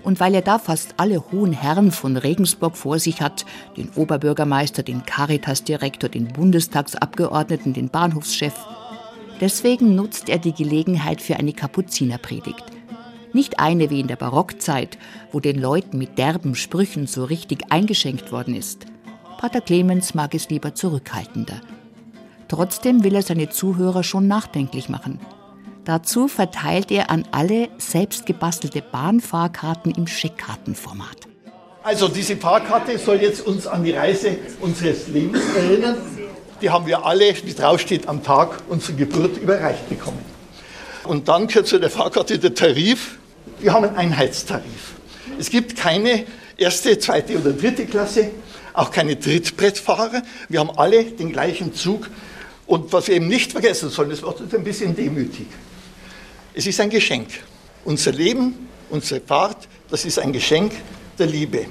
[0.02, 4.82] Und weil er da fast alle hohen Herren von Regensburg vor sich hat, den Oberbürgermeister,
[4.82, 8.54] den Caritas-Direktor, den Bundestagsabgeordneten, den Bahnhofschef,
[9.40, 12.64] deswegen nutzt er die Gelegenheit für eine Kapuzinerpredigt.
[13.32, 14.98] Nicht eine wie in der Barockzeit,
[15.30, 18.86] wo den Leuten mit derben Sprüchen so richtig eingeschenkt worden ist.
[19.38, 21.60] Pater Clemens mag es lieber zurückhaltender.
[22.48, 25.18] Trotzdem will er seine Zuhörer schon nachdenklich machen.
[25.84, 31.16] Dazu verteilt er an alle selbst gebastelte Bahnfahrkarten im Scheckkartenformat.
[31.82, 35.96] Also diese Fahrkarte soll jetzt uns an die Reise unseres Lebens erinnern.
[36.62, 40.24] Die haben wir alle, wie draufsteht, am Tag unserer Geburt überreicht bekommen.
[41.04, 43.18] Und dann gehört zu der Fahrkarte der Tarif.
[43.60, 44.92] Wir haben einen Einheitstarif.
[45.38, 46.24] Es gibt keine
[46.56, 48.30] erste, zweite oder dritte Klasse
[48.74, 50.22] auch keine Trittbrettfahrer.
[50.48, 52.08] Wir haben alle den gleichen Zug.
[52.66, 55.46] Und was wir eben nicht vergessen sollen, das macht uns ein bisschen demütig.
[56.54, 57.28] Es ist ein Geschenk.
[57.84, 60.72] Unser Leben, unsere Fahrt, das ist ein Geschenk
[61.18, 61.66] der Liebe,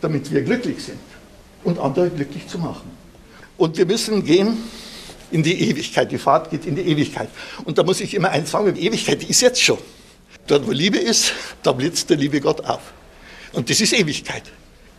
[0.00, 0.98] damit wir glücklich sind
[1.64, 2.89] und andere glücklich zu machen.
[3.60, 4.56] Und wir müssen gehen
[5.30, 6.10] in die Ewigkeit.
[6.10, 7.28] Die Fahrt geht in die Ewigkeit.
[7.66, 9.76] Und da muss ich immer eins sagen, die Ewigkeit, ist jetzt schon.
[10.46, 12.80] Dort, wo Liebe ist, da blitzt der liebe Gott auf.
[13.52, 14.44] Und das ist Ewigkeit.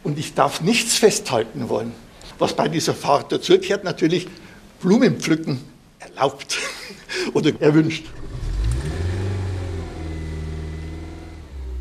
[0.03, 1.91] Und ich darf nichts festhalten wollen.
[2.37, 4.27] Was bei dieser Fahrt dazugehört, natürlich
[4.79, 5.59] Blumenpflücken
[5.97, 6.59] erlaubt
[7.33, 8.05] oder erwünscht.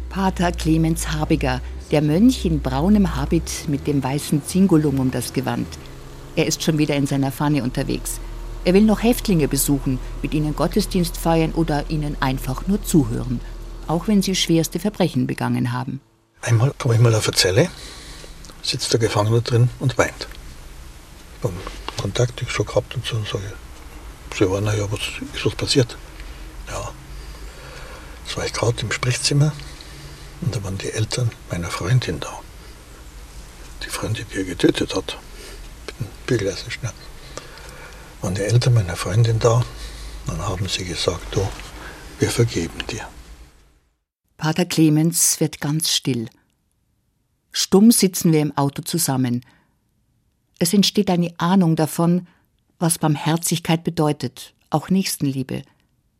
[0.09, 5.67] Pater Clemens Habiger, der Mönch in braunem Habit mit dem weißen Zingulum um das Gewand.
[6.41, 8.19] Er ist schon wieder in seiner Fahne unterwegs.
[8.65, 13.43] Er will noch Häftlinge besuchen, mit ihnen Gottesdienst feiern oder ihnen einfach nur zuhören,
[13.87, 16.01] auch wenn sie schwerste Verbrechen begangen haben.
[16.41, 17.69] Einmal komme ich mal auf eine Zelle
[18.63, 20.29] sitzt der Gefangene drin und weint.
[21.43, 21.53] Beim
[22.01, 23.53] Kontakt ich schon gehabt und so, und sage
[24.39, 25.01] sie war, naja, was
[25.35, 25.99] ist was passiert?
[26.69, 26.91] Ja.
[28.25, 29.53] Das war ich gerade im Sprechzimmer
[30.41, 32.41] und da waren die Eltern meiner Freundin da.
[33.85, 35.19] Die Freundin getötet hat.
[36.31, 36.93] Dem Bügeleisenschnell.
[38.21, 39.65] Waren die Eltern meiner Freundin da,
[40.27, 41.47] dann haben sie gesagt, du,
[42.21, 43.09] wir vergeben dir.
[44.37, 46.29] Pater Clemens wird ganz still.
[47.51, 49.45] Stumm sitzen wir im Auto zusammen.
[50.61, 52.29] Es entsteht eine Ahnung davon,
[52.79, 55.63] was Barmherzigkeit bedeutet, auch Nächstenliebe.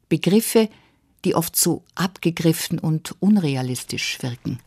[0.09, 0.69] Begriffe,
[1.25, 4.59] die oft so abgegriffen und unrealistisch wirken.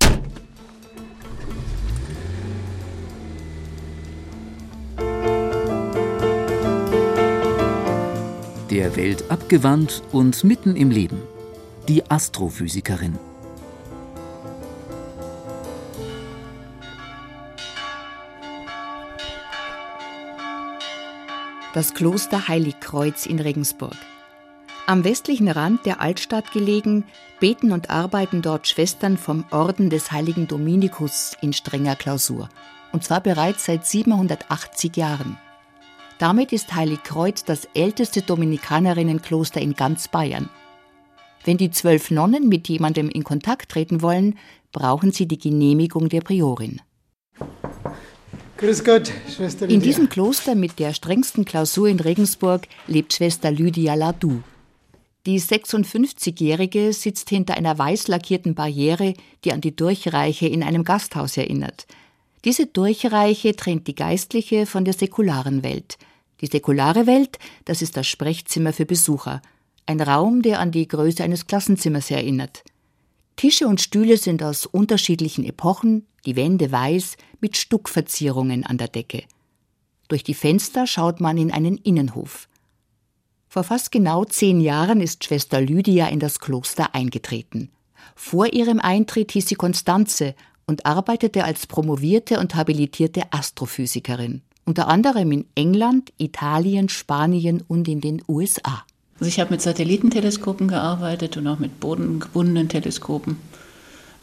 [8.73, 11.21] Der Welt abgewandt und mitten im Leben.
[11.87, 13.19] Die Astrophysikerin.
[21.75, 23.95] Das Kloster Heiligkreuz in Regensburg.
[24.87, 27.03] Am westlichen Rand der Altstadt gelegen,
[27.39, 32.49] beten und arbeiten dort Schwestern vom Orden des heiligen Dominikus in strenger Klausur.
[32.91, 35.37] Und zwar bereits seit 780 Jahren.
[36.19, 40.49] Damit ist Heiligkreuz das älteste Dominikanerinnenkloster in ganz Bayern.
[41.45, 44.37] Wenn die zwölf Nonnen mit jemandem in Kontakt treten wollen,
[44.71, 46.81] brauchen sie die Genehmigung der Priorin.
[48.57, 49.75] Grüß Gott, Schwester Lydia.
[49.75, 54.41] In diesem Kloster mit der strengsten Klausur in Regensburg lebt Schwester Lydia Ladou.
[55.25, 61.37] Die 56-Jährige sitzt hinter einer weiß lackierten Barriere, die an die Durchreiche in einem Gasthaus
[61.37, 61.87] erinnert.
[62.45, 65.97] Diese Durchreiche trennt die geistliche von der säkularen Welt.
[66.41, 69.41] Die säkulare Welt, das ist das Sprechzimmer für Besucher.
[69.85, 72.63] Ein Raum, der an die Größe eines Klassenzimmers erinnert.
[73.37, 79.23] Tische und Stühle sind aus unterschiedlichen Epochen, die Wände weiß, mit Stuckverzierungen an der Decke.
[80.09, 82.47] Durch die Fenster schaut man in einen Innenhof.
[83.47, 87.69] Vor fast genau zehn Jahren ist Schwester Lydia in das Kloster eingetreten.
[88.15, 95.31] Vor ihrem Eintritt hieß sie Konstanze und arbeitete als promovierte und habilitierte Astrophysikerin, unter anderem
[95.31, 98.83] in England, Italien, Spanien und in den USA.
[99.19, 103.37] Also ich habe mit Satellitenteleskopen gearbeitet und auch mit bodengebundenen Teleskopen,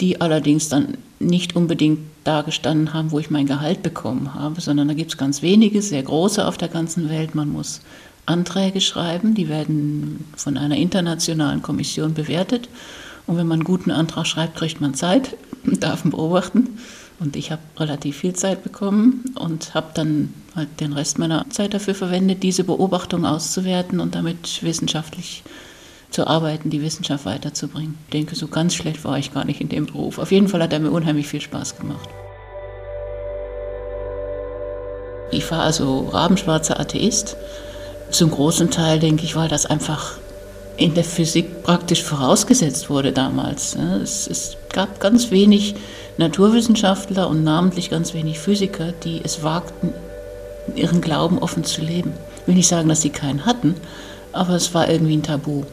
[0.01, 4.89] die allerdings dann nicht unbedingt da gestanden haben, wo ich mein Gehalt bekommen habe, sondern
[4.89, 7.35] da gibt es ganz wenige, sehr große auf der ganzen Welt.
[7.35, 7.81] Man muss
[8.27, 12.69] Anträge schreiben, die werden von einer internationalen Kommission bewertet.
[13.27, 16.79] Und wenn man einen guten Antrag schreibt, kriegt man Zeit, darf ihn beobachten.
[17.19, 21.75] Und ich habe relativ viel Zeit bekommen und habe dann halt den Rest meiner Zeit
[21.75, 25.43] dafür verwendet, diese Beobachtung auszuwerten und damit wissenschaftlich
[26.11, 27.97] zu arbeiten, die Wissenschaft weiterzubringen.
[28.07, 30.19] Ich denke, so ganz schlecht war ich gar nicht in dem Beruf.
[30.19, 32.09] Auf jeden Fall hat er mir unheimlich viel Spaß gemacht.
[35.31, 37.37] Ich war also rabenschwarzer Atheist
[38.11, 40.15] zum großen Teil, denke ich, weil das einfach
[40.77, 43.77] in der Physik praktisch vorausgesetzt wurde damals.
[44.03, 45.75] Es, es gab ganz wenig
[46.17, 49.93] Naturwissenschaftler und namentlich ganz wenig Physiker, die es wagten,
[50.75, 52.13] ihren Glauben offen zu leben.
[52.41, 53.75] Ich will nicht sagen, dass sie keinen hatten,
[54.33, 55.65] aber es war irgendwie ein Tabu.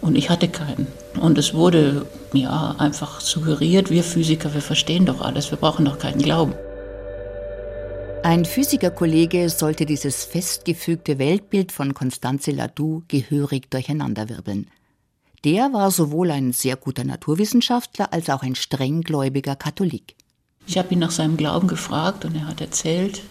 [0.00, 0.86] Und ich hatte keinen.
[1.20, 5.98] Und es wurde ja einfach suggeriert, wir Physiker, wir verstehen doch alles, wir brauchen doch
[5.98, 6.54] keinen Glauben.
[8.22, 14.66] Ein Physikerkollege sollte dieses festgefügte Weltbild von Constanze Ladou gehörig durcheinanderwirbeln.
[15.44, 20.16] Der war sowohl ein sehr guter Naturwissenschaftler als auch ein strenggläubiger Katholik.
[20.66, 23.22] Ich habe ihn nach seinem Glauben gefragt und er hat erzählt.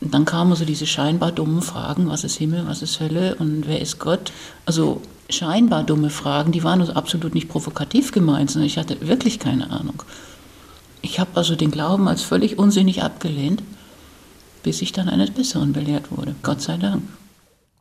[0.00, 3.68] Und dann kamen so diese scheinbar dummen Fragen, was ist Himmel, was ist Hölle und
[3.68, 4.32] wer ist Gott?
[4.64, 9.40] Also scheinbar dumme Fragen, die waren also absolut nicht provokativ gemeint, sondern ich hatte wirklich
[9.40, 10.02] keine Ahnung.
[11.02, 13.62] Ich habe also den Glauben als völlig unsinnig abgelehnt
[14.68, 16.34] bis ich dann eines Besseren belehrt wurde.
[16.42, 17.02] Gott sei Dank.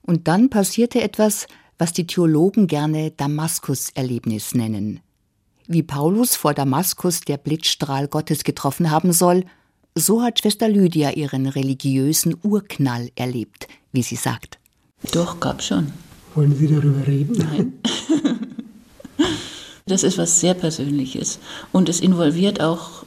[0.04, 1.46] Und dann passierte etwas,
[1.78, 5.02] was die Theologen gerne Damaskus-Erlebnis nennen.
[5.68, 9.44] Wie Paulus vor Damaskus der Blitzstrahl Gottes getroffen haben soll,
[9.96, 14.58] so hat Schwester Lydia ihren religiösen Urknall erlebt, wie sie sagt.
[15.12, 15.92] Doch, gab schon.
[16.36, 17.38] Wollen Sie darüber reden?
[17.38, 17.74] Nein.
[19.88, 21.40] Das ist was sehr Persönliches
[21.72, 23.06] und es involviert auch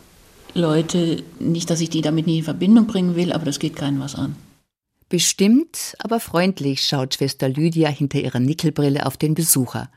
[0.55, 4.01] Leute, nicht, dass ich die damit nie in Verbindung bringen will, aber das geht keinem
[4.01, 4.37] was an.
[5.09, 9.91] Bestimmt, aber freundlich schaut Schwester Lydia hinter ihrer Nickelbrille auf den Besucher.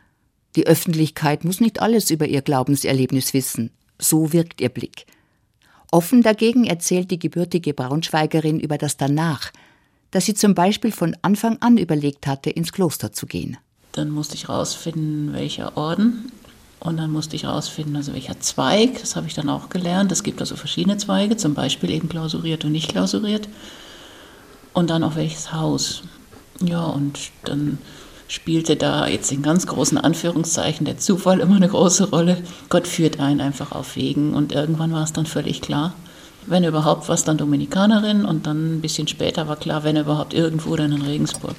[0.56, 3.72] Die Öffentlichkeit muss nicht alles über ihr Glaubenserlebnis wissen.
[4.00, 5.06] So wirkt ihr Blick.
[5.92, 9.52] Offen dagegen erzählt die gebürtige Braunschweigerin über das Danach,
[10.10, 13.58] dass sie zum Beispiel von Anfang an überlegt hatte, ins Kloster zu gehen.
[13.92, 16.32] Dann musste ich rausfinden, welcher Orden
[16.84, 20.12] und dann musste ich herausfinden, also welcher Zweig, das habe ich dann auch gelernt.
[20.12, 23.48] Es gibt also verschiedene Zweige, zum Beispiel eben klausuriert und nicht klausuriert.
[24.74, 26.04] Und dann auch welches Haus.
[26.62, 27.78] Ja, und dann
[28.28, 32.44] spielte da jetzt in ganz großen Anführungszeichen der Zufall immer eine große Rolle.
[32.67, 35.94] Gott führt einen einfach auf Wegen und irgendwann war es dann völlig klar.
[36.48, 40.75] Wenn überhaupt, was dann Dominikanerin und dann ein bisschen später war klar, wenn überhaupt irgendwo,
[40.75, 41.56] dann in Regensburg.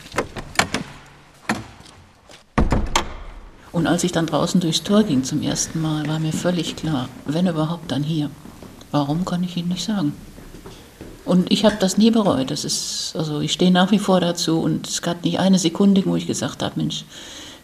[3.74, 7.08] Und als ich dann draußen durchs Tor ging zum ersten Mal, war mir völlig klar,
[7.26, 8.30] wenn überhaupt, dann hier.
[8.92, 10.12] Warum kann ich Ihnen nicht sagen?
[11.24, 12.52] Und ich habe das nie bereut.
[12.52, 16.06] Das ist, also ich stehe nach wie vor dazu und es gab nicht eine Sekunde,
[16.06, 17.04] wo ich gesagt habe, Mensch,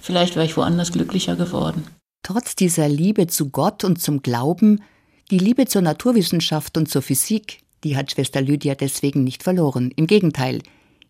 [0.01, 1.87] vielleicht wäre ich woanders glücklicher geworden.
[2.25, 4.83] Trotz dieser Liebe zu Gott und zum Glauben,
[5.31, 9.93] die Liebe zur Naturwissenschaft und zur Physik, die hat Schwester Lydia deswegen nicht verloren.
[9.95, 10.61] Im Gegenteil,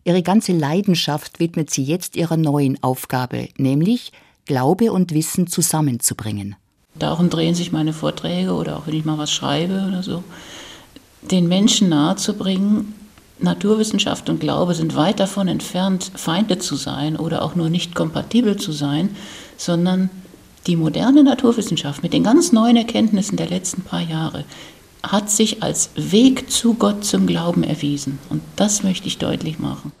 [0.03, 4.11] ihre ganze Leidenschaft widmet sie jetzt ihrer neuen Aufgabe, nämlich
[4.45, 6.55] Glaube und Wissen zusammenzubringen.
[6.95, 10.23] Darum drehen sich meine Vorträge oder auch wenn ich mal was schreibe oder so
[11.21, 12.93] den Menschen nahezubringen,
[13.39, 18.57] Naturwissenschaft und Glaube sind weit davon entfernt, Feinde zu sein oder auch nur nicht kompatibel
[18.57, 19.15] zu sein,
[19.57, 20.09] sondern
[20.67, 24.45] die moderne Naturwissenschaft mit den ganz neuen Erkenntnissen der letzten paar Jahre
[25.01, 28.19] hat sich als Weg zu Gott zum Glauben erwiesen.
[28.29, 29.91] Und das möchte ich deutlich machen.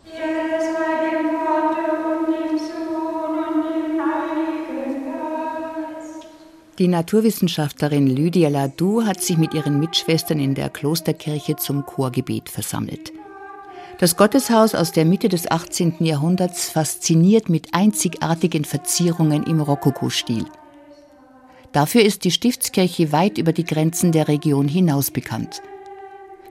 [6.81, 13.13] Die Naturwissenschaftlerin Lydia Ladou hat sich mit ihren Mitschwestern in der Klosterkirche zum Chorgebet versammelt.
[13.99, 15.97] Das Gotteshaus aus der Mitte des 18.
[15.99, 20.45] Jahrhunderts fasziniert mit einzigartigen Verzierungen im Rokoko-Stil.
[21.71, 25.61] Dafür ist die Stiftskirche weit über die Grenzen der Region hinaus bekannt.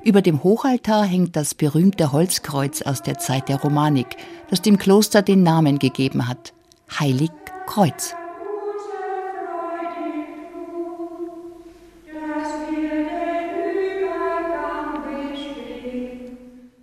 [0.05, 4.17] Über dem Hochaltar hängt das berühmte Holzkreuz aus der Zeit der Romanik,
[4.49, 6.53] das dem Kloster den Namen gegeben hat:
[7.01, 7.33] Heilig
[7.67, 8.15] Kreuz.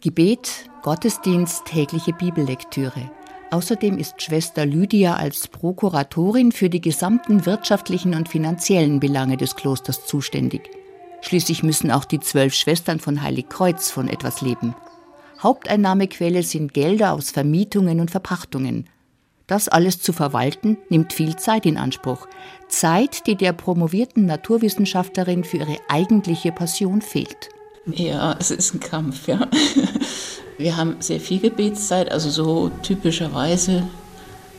[0.08, 3.12] Gebet, Gottesdienst, tägliche Bibellektüre.
[3.52, 10.06] Außerdem ist Schwester Lydia als Prokuratorin für die gesamten wirtschaftlichen und finanziellen Belange des Klosters
[10.06, 10.70] zuständig.
[11.20, 14.76] Schließlich müssen auch die zwölf Schwestern von Heiligkreuz von etwas leben.
[15.44, 18.88] Haupteinnahmequelle sind Gelder aus Vermietungen und Verpachtungen.
[19.46, 22.30] Das alles zu verwalten, nimmt viel Zeit in Anspruch.
[22.70, 27.50] Zeit, die der promovierten Naturwissenschaftlerin für ihre eigentliche Passion fehlt.
[27.88, 29.48] Ja, es ist ein Kampf, ja.
[30.58, 33.84] Wir haben sehr viel Gebetszeit, also so typischerweise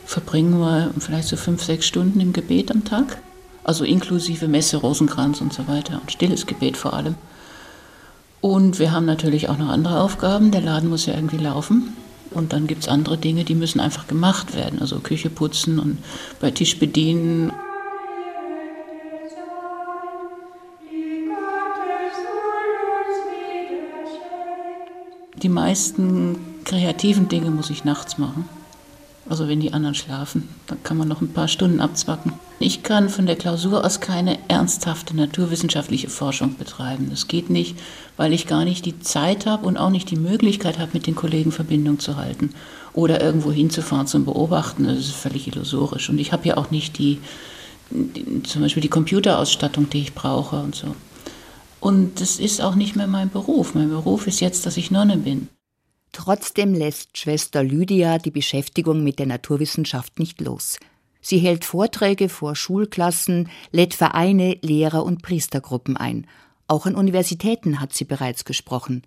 [0.05, 3.21] verbringen wir vielleicht so fünf, sechs Stunden im Gebet am Tag.
[3.63, 7.15] Also inklusive Messe, Rosenkranz und so weiter und stilles Gebet vor allem.
[8.41, 10.51] Und wir haben natürlich auch noch andere Aufgaben.
[10.51, 11.95] Der Laden muss ja irgendwie laufen.
[12.31, 14.79] Und dann gibt es andere Dinge, die müssen einfach gemacht werden.
[14.79, 15.97] Also Küche putzen und
[16.39, 17.51] bei Tisch bedienen.
[25.41, 28.45] Die meisten kreativen Dinge muss ich nachts machen.
[29.29, 32.33] Also wenn die anderen schlafen, dann kann man noch ein paar Stunden abzwacken.
[32.57, 37.07] Ich kann von der Klausur aus keine ernsthafte naturwissenschaftliche Forschung betreiben.
[37.11, 37.77] Das geht nicht,
[38.17, 41.15] weil ich gar nicht die Zeit habe und auch nicht die Möglichkeit habe, mit den
[41.15, 42.49] Kollegen Verbindung zu halten
[42.93, 44.85] oder irgendwo hinzufahren zum Beobachten.
[44.85, 46.09] Das ist völlig illusorisch.
[46.09, 47.19] Und ich habe ja auch nicht die,
[47.91, 50.95] die, zum Beispiel die Computerausstattung, die ich brauche und so.
[51.79, 53.73] Und es ist auch nicht mehr mein Beruf.
[53.73, 55.47] Mein Beruf ist jetzt, dass ich Nonne bin.
[56.11, 60.77] Trotzdem lässt Schwester Lydia die Beschäftigung mit der Naturwissenschaft nicht los.
[61.21, 66.27] Sie hält Vorträge vor Schulklassen, lädt Vereine, Lehrer und Priestergruppen ein.
[66.67, 69.03] Auch an Universitäten hat sie bereits gesprochen.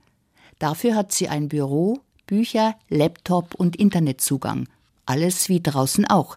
[0.58, 4.68] Dafür hat sie ein Büro, Bücher, Laptop und Internetzugang.
[5.06, 6.36] Alles wie draußen auch.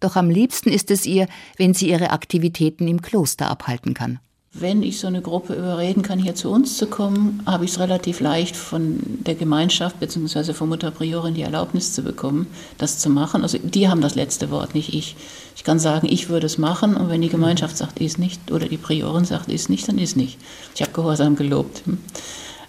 [0.00, 4.20] Doch am liebsten ist es ihr, wenn sie ihre Aktivitäten im Kloster abhalten kann.
[4.56, 7.80] Wenn ich so eine Gruppe überreden kann, hier zu uns zu kommen, habe ich es
[7.80, 10.52] relativ leicht, von der Gemeinschaft bzw.
[10.52, 12.46] von Mutter Priorin die Erlaubnis zu bekommen,
[12.78, 13.42] das zu machen.
[13.42, 15.16] Also die haben das letzte Wort, nicht ich.
[15.56, 18.68] Ich kann sagen, ich würde es machen und wenn die Gemeinschaft sagt, ist nicht oder
[18.68, 20.38] die Priorin sagt, ist nicht, dann ist nicht.
[20.76, 21.82] Ich habe Gehorsam gelobt.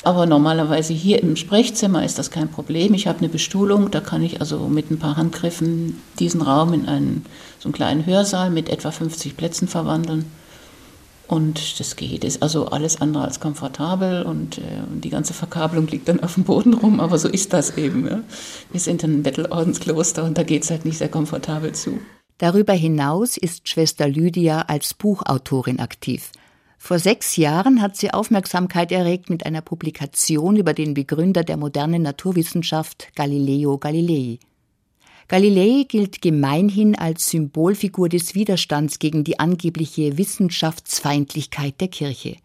[0.03, 2.95] Aber normalerweise hier im Sprechzimmer ist das kein Problem.
[2.95, 6.88] Ich habe eine Bestuhlung, da kann ich also mit ein paar Handgriffen diesen Raum in
[6.88, 7.25] einen
[7.59, 10.25] so einen kleinen Hörsaal mit etwa 50 Plätzen verwandeln.
[11.28, 14.61] Und das geht, ist also alles andere als komfortabel und äh,
[14.93, 18.07] die ganze Verkabelung liegt dann auf dem Boden rum, aber so ist das eben.
[18.07, 18.21] Ja.
[18.71, 21.99] Wir sind ein Bettelordenskloster und da geht es halt nicht sehr komfortabel zu.
[22.38, 26.32] Darüber hinaus ist Schwester Lydia als Buchautorin aktiv.
[26.78, 32.03] Vor sechs Jahren hat sie Aufmerksamkeit erregt mit einer Publikation über den Begründer der modernen
[32.03, 34.38] Naturwissenschaft Galileo Galilei.
[35.28, 42.38] Galilei gilt gemeinhin als Symbolfigur des Widerstands gegen die angebliche Wissenschaftsfeindlichkeit der Kirche.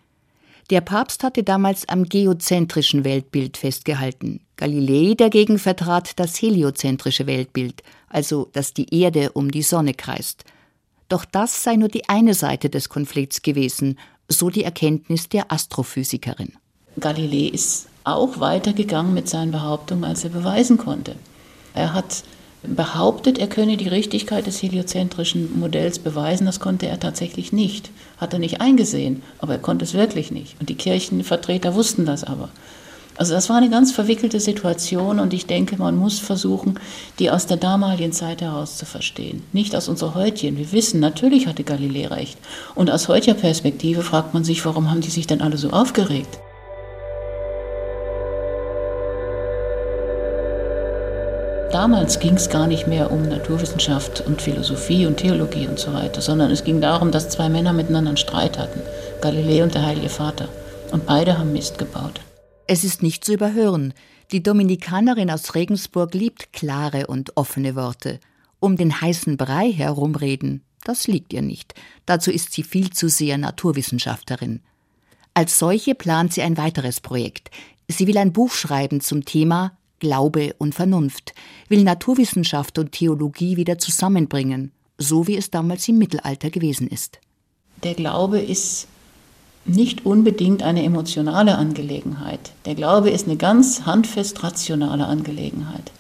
[0.70, 4.41] Der Papst hatte damals am geozentrischen Weltbild festgehalten.
[4.57, 10.45] Galilei dagegen vertrat das heliozentrische Weltbild, also dass die Erde um die Sonne kreist.
[11.09, 16.53] Doch das sei nur die eine Seite des Konflikts gewesen, so die Erkenntnis der Astrophysikerin.
[16.99, 21.16] Galilei ist auch weitergegangen mit seinen Behauptungen, als er beweisen konnte.
[21.74, 22.22] Er hat
[22.62, 26.46] behauptet, er könne die Richtigkeit des heliozentrischen Modells beweisen.
[26.46, 27.90] Das konnte er tatsächlich nicht.
[28.18, 30.56] Hat er nicht eingesehen, aber er konnte es wirklich nicht.
[30.61, 32.50] Und die Kirchenvertreter wussten das aber.
[33.16, 36.80] Also das war eine ganz verwickelte Situation und ich denke, man muss versuchen,
[37.18, 39.42] die aus der damaligen Zeit heraus zu verstehen.
[39.52, 40.56] Nicht aus unserer heutigen.
[40.56, 42.38] Wir wissen, natürlich hatte Galilei recht.
[42.74, 46.38] Und aus heutiger Perspektive fragt man sich, warum haben die sich denn alle so aufgeregt?
[51.73, 56.21] Damals ging es gar nicht mehr um Naturwissenschaft und Philosophie und Theologie und so weiter,
[56.21, 58.81] sondern es ging darum, dass zwei Männer miteinander einen Streit hatten,
[59.21, 60.49] Galilei und der Heilige Vater.
[60.91, 62.21] Und beide haben Mist gebaut.
[62.66, 63.95] Es ist nicht zu überhören.
[64.33, 68.18] Die Dominikanerin aus Regensburg liebt klare und offene Worte.
[68.59, 71.75] Um den heißen Brei herumreden, das liegt ihr nicht.
[72.05, 74.61] Dazu ist sie viel zu sehr Naturwissenschaftlerin.
[75.35, 77.53] Als solche plant sie ein weiteres Projekt.
[77.87, 81.34] Sie will ein Buch schreiben zum Thema Glaube und Vernunft,
[81.68, 87.20] will Naturwissenschaft und Theologie wieder zusammenbringen, so wie es damals im Mittelalter gewesen ist.
[87.84, 88.88] Der Glaube ist
[89.64, 92.53] nicht unbedingt eine emotionale Angelegenheit.
[92.64, 95.92] Der Glaube ist eine ganz handfest rationale Angelegenheit.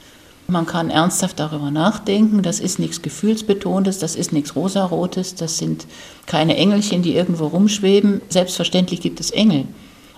[0.48, 5.86] Man kann ernsthaft darüber nachdenken, das ist nichts Gefühlsbetontes, das ist nichts Rosarotes, das sind
[6.26, 8.20] keine Engelchen, die irgendwo rumschweben.
[8.28, 9.66] Selbstverständlich gibt es Engel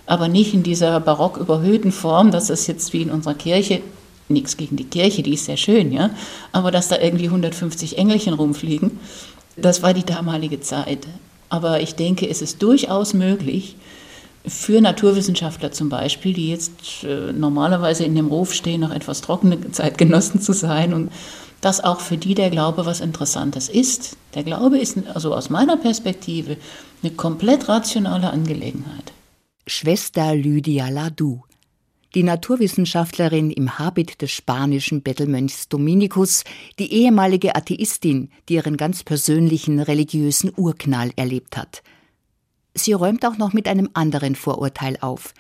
[0.07, 3.81] aber nicht in dieser barock überhöhten Form, dass das jetzt wie in unserer Kirche,
[4.29, 6.11] nichts gegen die Kirche, die ist sehr schön, ja,
[6.53, 8.99] aber dass da irgendwie 150 Engelchen rumfliegen,
[9.57, 11.07] das war die damalige Zeit.
[11.51, 13.77] Aber ich denke, es ist durchaus möglich,
[14.47, 19.71] für Naturwissenschaftler zum Beispiel, die jetzt äh, normalerweise in dem Ruf stehen, noch etwas trockene
[19.71, 21.13] Zeitgenossen zu sein und
[21.61, 24.17] dass auch für die der Glaube was Interessantes ist.
[24.35, 26.57] Der Glaube ist also aus meiner Perspektive
[27.03, 29.13] eine komplett rationale Angelegenheit.
[29.69, 31.43] Schwester Lydia Ladu.
[32.17, 36.43] Die Naturwissenschaftlerin im Habit des spanischen Bettelmönchs Dominikus,
[36.81, 41.85] die ehemalige Atheistin, die ihren ganz persönlichen religiösen Urknall erlebt hat.
[42.75, 45.33] Sie räumt auch noch mit einem anderen Vorurteil auf,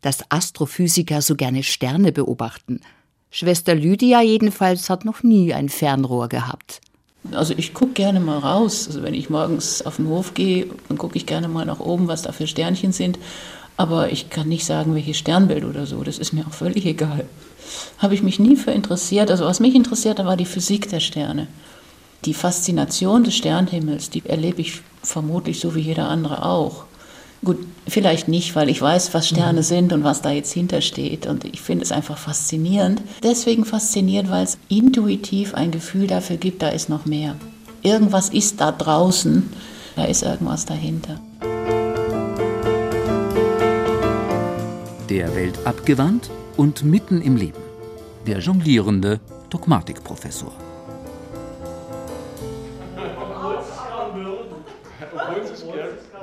[0.00, 2.80] dass Astrophysiker so gerne Sterne beobachten.
[3.30, 6.80] Schwester Lydia jedenfalls hat noch nie ein Fernrohr gehabt.
[7.32, 8.86] Also ich gucke gerne mal raus.
[8.88, 12.08] Also wenn ich morgens auf den Hof gehe, dann gucke ich gerne mal nach oben,
[12.08, 13.18] was da für Sternchen sind.
[13.80, 16.02] Aber ich kann nicht sagen, welches Sternbild oder so.
[16.02, 17.24] Das ist mir auch völlig egal.
[17.96, 19.30] Habe ich mich nie für interessiert.
[19.30, 21.46] Also was mich interessierte, war die Physik der Sterne.
[22.26, 26.84] Die Faszination des Sternhimmels, die erlebe ich vermutlich so wie jeder andere auch.
[27.42, 27.56] Gut,
[27.88, 29.64] vielleicht nicht, weil ich weiß, was Sterne mhm.
[29.64, 31.26] sind und was da jetzt hintersteht.
[31.26, 33.00] Und ich finde es einfach faszinierend.
[33.22, 37.34] Deswegen fasziniert, weil es intuitiv ein Gefühl dafür gibt, da ist noch mehr.
[37.80, 39.50] Irgendwas ist da draußen,
[39.96, 41.18] da ist irgendwas dahinter.
[45.10, 47.60] Der Welt abgewandt und mitten im Leben.
[48.28, 49.18] Der jonglierende
[49.50, 50.52] Dogmatikprofessor.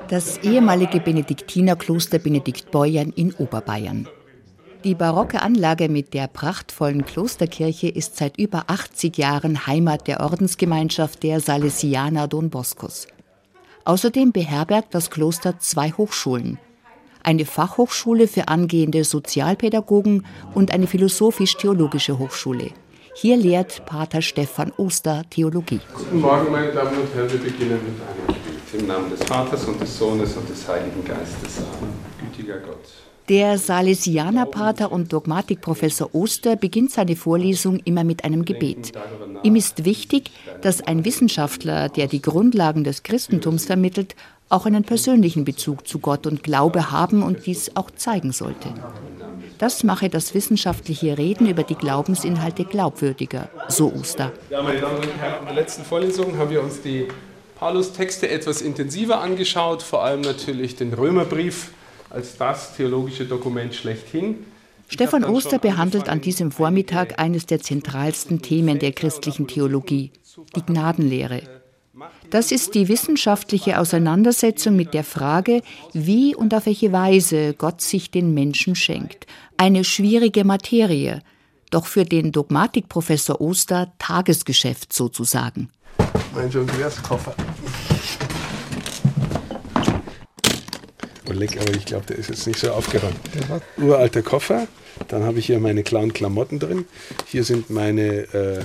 [0.08, 4.08] Das ehemalige Benediktinerkloster Benediktbeuern in Oberbayern.
[4.86, 11.24] Die barocke Anlage mit der prachtvollen Klosterkirche ist seit über 80 Jahren Heimat der Ordensgemeinschaft
[11.24, 13.08] der Salesianer Don Boscos.
[13.84, 16.58] Außerdem beherbergt das Kloster zwei Hochschulen,
[17.28, 20.26] eine Fachhochschule für angehende Sozialpädagogen
[20.56, 22.70] und eine philosophisch-theologische Hochschule.
[23.16, 25.82] Hier lehrt Pater Stefan Oster Theologie.
[25.94, 27.30] Guten Morgen, meine Damen und Herren.
[27.30, 28.80] Wir beginnen mit einem Gebet.
[28.80, 31.58] Im Namen des Vaters und des Sohnes und des Heiligen Geistes.
[31.58, 31.94] Amen.
[32.32, 32.80] Gütiger Gott.
[33.28, 38.94] Der Salesianerpater und Dogmatikprofessor Oster beginnt seine Vorlesung immer mit einem Gebet.
[39.44, 44.16] Ihm ist wichtig, dass ein Wissenschaftler, der die Grundlagen des Christentums vermittelt,
[44.50, 48.74] auch einen persönlichen Bezug zu Gott und Glaube haben und dies auch zeigen sollte.
[49.58, 54.32] Das mache das wissenschaftliche Reden über die Glaubensinhalte glaubwürdiger, so Oster.
[54.50, 57.08] Ja, meine Damen und Herren, in der letzten Vorlesung haben wir uns die
[57.58, 61.72] Paulus-Texte etwas intensiver angeschaut, vor allem natürlich den Römerbrief
[62.10, 64.46] als das theologische Dokument schlechthin.
[64.90, 70.12] Stefan Oster behandelt an diesem Vormittag eines der zentralsten Themen der christlichen Theologie,
[70.56, 71.42] die Gnadenlehre.
[72.30, 75.62] Das ist die wissenschaftliche Auseinandersetzung mit der Frage,
[75.94, 79.26] wie und auf welche Weise Gott sich den Menschen schenkt.
[79.58, 81.22] Eine schwierige Materie,
[81.72, 85.70] doch für den Dogmatikprofessor Oster Tagesgeschäft sozusagen.
[86.34, 87.34] Mein Jonglierskoffer.
[91.30, 93.18] Oh, leck, aber ich glaube, der ist jetzt nicht so aufgeräumt.
[93.78, 94.68] Uralter Koffer.
[95.08, 96.86] Dann habe ich hier meine klaren Klamotten drin.
[97.26, 98.64] Hier sind meine äh,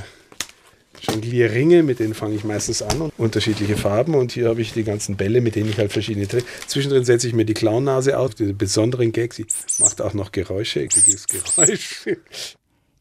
[1.02, 4.14] Jonglierringe, mit denen fange ich meistens an und unterschiedliche Farben.
[4.14, 6.46] Und hier habe ich die ganzen Bälle, mit denen ich halt verschiedene Tricks.
[6.68, 9.36] Zwischendrin setze ich mir die Clownnase auf, diese besonderen Gags.
[9.36, 9.46] Sie
[9.78, 12.06] macht auch noch Geräusche, ekliges Geräusch.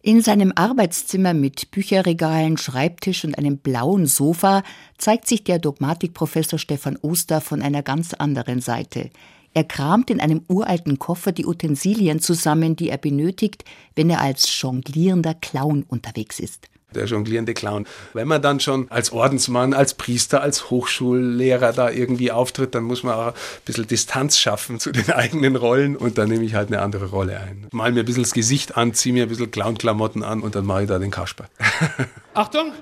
[0.02, 4.64] In seinem Arbeitszimmer mit Bücherregalen, Schreibtisch und einem blauen Sofa
[4.98, 9.12] zeigt sich der Dogmatikprofessor Stefan Oster von einer ganz anderen Seite.
[9.54, 13.64] Er kramt in einem uralten Koffer die Utensilien zusammen, die er benötigt,
[13.96, 17.86] wenn er als jonglierender Clown unterwegs ist der jonglierende Clown.
[18.14, 23.04] Wenn man dann schon als Ordensmann, als Priester, als Hochschullehrer da irgendwie auftritt, dann muss
[23.04, 23.34] man auch ein
[23.66, 27.40] bisschen Distanz schaffen zu den eigenen Rollen und dann nehme ich halt eine andere Rolle
[27.40, 27.68] ein.
[27.72, 30.66] Mal mir ein bisschen das Gesicht an, ziehe mir ein bisschen Clown-Klamotten an und dann
[30.66, 31.46] mache ich da den Kasper.
[32.34, 32.74] Achtung,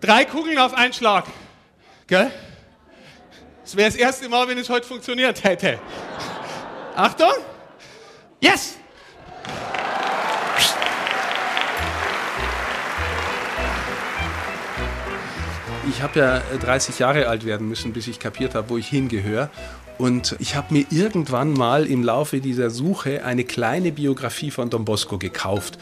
[0.00, 1.26] drei Kugeln auf einen Schlag.
[2.06, 2.30] Gell?
[3.62, 5.78] Das wäre das erste Mal, wenn es heute funktioniert hätte.
[6.96, 7.32] Achtung!
[8.40, 8.76] Yes!
[15.94, 19.50] Ich habe ja 30 Jahre alt werden müssen, bis ich kapiert habe, wo ich hingehöre.
[19.98, 24.86] Und ich habe mir irgendwann mal im Laufe dieser Suche eine kleine Biografie von Don
[24.86, 25.78] Bosco gekauft.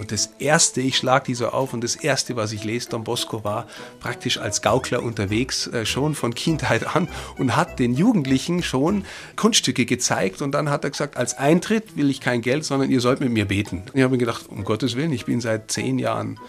[0.00, 3.04] Und das erste, ich schlage die so auf, und das erste, was ich lese, Don
[3.04, 3.68] Bosco war
[4.00, 7.08] praktisch als Gaukler unterwegs, äh, schon von Kindheit an
[7.38, 9.04] und hat den Jugendlichen schon
[9.36, 10.42] Kunststücke gezeigt.
[10.42, 13.30] Und dann hat er gesagt, als Eintritt will ich kein Geld, sondern ihr sollt mit
[13.30, 13.84] mir beten.
[13.94, 16.40] Ich habe mir gedacht, um Gottes Willen, ich bin seit zehn Jahren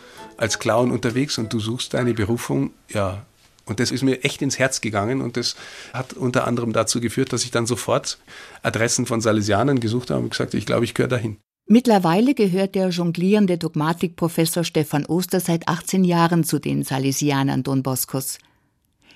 [0.43, 3.25] als Clown unterwegs und du suchst deine Berufung, ja.
[3.65, 5.55] Und das ist mir echt ins Herz gegangen und das
[5.93, 8.17] hat unter anderem dazu geführt, dass ich dann sofort
[8.61, 11.37] Adressen von Salesianern gesucht habe und gesagt, ich glaube, ich gehöre dahin.
[11.65, 18.37] Mittlerweile gehört der jonglierende Dogmatikprofessor Stefan Oster seit 18 Jahren zu den Salesianern Don Boscos.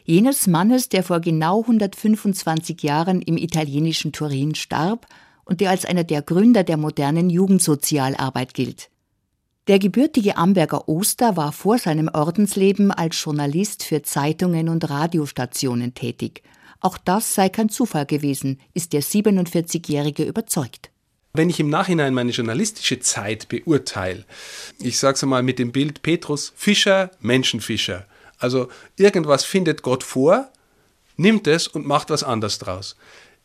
[0.06, 5.08] Jenes Mannes, der vor genau 125 Jahren im italienischen Turin starb
[5.44, 8.90] und der als einer der Gründer der modernen Jugendsozialarbeit gilt.
[9.68, 16.42] Der gebürtige Amberger Oster war vor seinem Ordensleben als Journalist für Zeitungen und Radiostationen tätig.
[16.80, 20.90] Auch das sei kein Zufall gewesen, ist der 47-Jährige überzeugt.
[21.34, 24.24] Wenn ich im Nachhinein meine journalistische Zeit beurteile,
[24.80, 28.06] ich sage es mal mit dem Bild Petrus Fischer, Menschenfischer.
[28.40, 30.50] Also irgendwas findet Gott vor,
[31.18, 32.96] nimmt es und macht was anderes draus.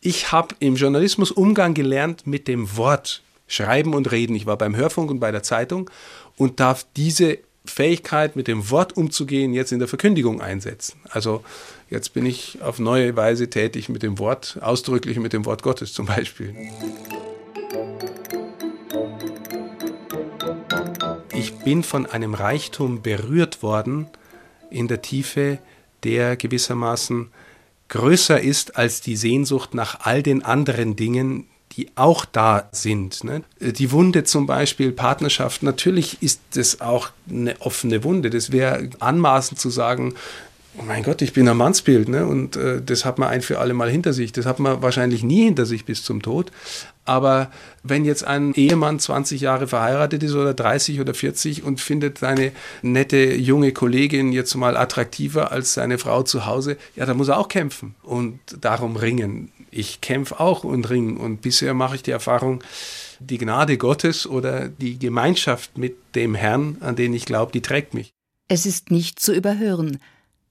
[0.01, 3.23] Ich habe im Journalismus Umgang gelernt mit dem Wort,
[3.53, 4.35] Schreiben und Reden.
[4.35, 5.91] Ich war beim Hörfunk und bei der Zeitung
[6.37, 10.99] und darf diese Fähigkeit, mit dem Wort umzugehen, jetzt in der Verkündigung einsetzen.
[11.11, 11.45] Also
[11.91, 15.93] jetzt bin ich auf neue Weise tätig mit dem Wort, ausdrücklich mit dem Wort Gottes
[15.93, 16.57] zum Beispiel.
[21.35, 24.07] Ich bin von einem Reichtum berührt worden
[24.71, 25.59] in der Tiefe,
[26.05, 27.31] der gewissermaßen
[27.89, 31.47] größer ist als die Sehnsucht nach all den anderen Dingen,
[31.77, 33.25] die auch da sind.
[33.25, 33.43] Ne?
[33.61, 38.31] Die Wunde zum Beispiel, Partnerschaft, natürlich ist das auch eine offene Wunde.
[38.31, 40.15] Das wäre anmaßend zu sagen,
[40.79, 42.27] oh mein Gott, ich bin ein Mannsbild ne?
[42.27, 44.33] und äh, das hat man ein für alle Mal hinter sich.
[44.33, 46.53] Das hat man wahrscheinlich nie hinter sich bis zum Tod.
[47.05, 47.51] Aber
[47.83, 52.53] wenn jetzt ein Ehemann 20 Jahre verheiratet ist oder 30 oder 40 und findet seine
[52.83, 57.39] nette junge Kollegin jetzt mal attraktiver als seine Frau zu Hause, ja, da muss er
[57.39, 62.11] auch kämpfen und darum ringen ich kämpfe auch und ringe und bisher mache ich die
[62.11, 62.63] Erfahrung,
[63.19, 67.95] die Gnade Gottes oder die Gemeinschaft mit dem Herrn, an den ich glaube, die trägt
[67.95, 68.13] mich.
[68.49, 69.99] Es ist nicht zu überhören.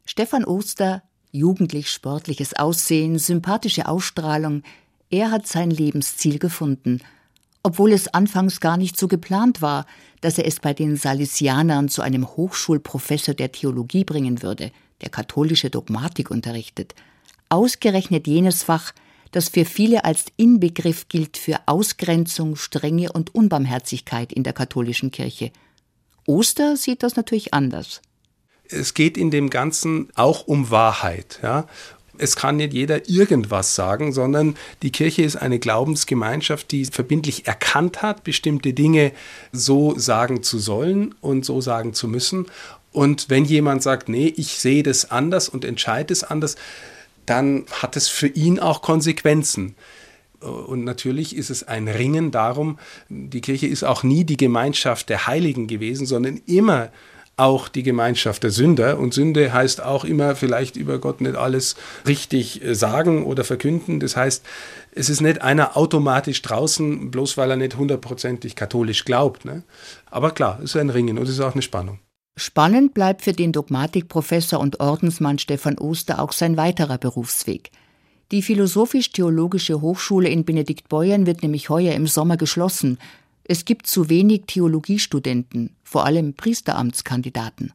[0.06, 4.64] Stefan Oster, jugendlich sportliches Aussehen, sympathische Ausstrahlung,
[5.12, 7.02] er hat sein Lebensziel gefunden,
[7.64, 9.86] obwohl es anfangs gar nicht so geplant war,
[10.22, 15.70] dass er es bei den Salesianern zu einem Hochschulprofessor der Theologie bringen würde, der katholische
[15.70, 16.96] Dogmatik unterrichtet.
[17.50, 18.94] Ausgerechnet jenes Fach,
[19.32, 25.52] das für viele als Inbegriff gilt für Ausgrenzung, Strenge und Unbarmherzigkeit in der katholischen Kirche.
[26.28, 28.02] Oster sieht das natürlich anders.
[28.68, 31.40] Es geht in dem Ganzen auch um Wahrheit.
[31.44, 31.68] Ja?
[32.18, 38.02] Es kann nicht jeder irgendwas sagen, sondern die Kirche ist eine Glaubensgemeinschaft, die verbindlich erkannt
[38.02, 39.12] hat, bestimmte Dinge
[39.52, 42.46] so sagen zu sollen und so sagen zu müssen.
[42.92, 46.58] Und wenn jemand sagt, nee, ich sehe das anders und entscheide es anders,
[47.26, 49.76] dann hat es für ihn auch Konsequenzen.
[50.40, 55.28] Und natürlich ist es ein Ringen darum, die Kirche ist auch nie die Gemeinschaft der
[55.28, 56.90] Heiligen gewesen, sondern immer
[57.38, 59.00] auch die Gemeinschaft der Sünder.
[59.00, 61.76] Und Sünde heißt auch immer vielleicht über Gott nicht alles
[62.08, 64.00] richtig äh, sagen oder verkünden.
[64.00, 64.46] Das heißt,
[64.94, 69.46] es ist nicht einer automatisch draußen, bloß weil er nicht hundertprozentig katholisch glaubt.
[69.46, 69.64] Ne?
[70.10, 72.00] Aber klar, es ist ein Ringen und es ist auch eine Spannung.
[72.42, 77.70] Spannend bleibt für den Dogmatikprofessor und Ordensmann Stefan Oster auch sein weiterer Berufsweg.
[78.32, 82.98] Die Philosophisch-Theologische Hochschule in Benediktbeuern wird nämlich heuer im Sommer geschlossen.
[83.44, 87.74] Es gibt zu wenig Theologiestudenten, vor allem Priesteramtskandidaten.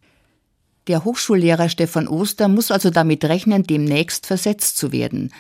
[0.89, 5.33] Der Hochschullehrer Stefan Oster muss also damit rechnen, demnächst versetzt zu werden.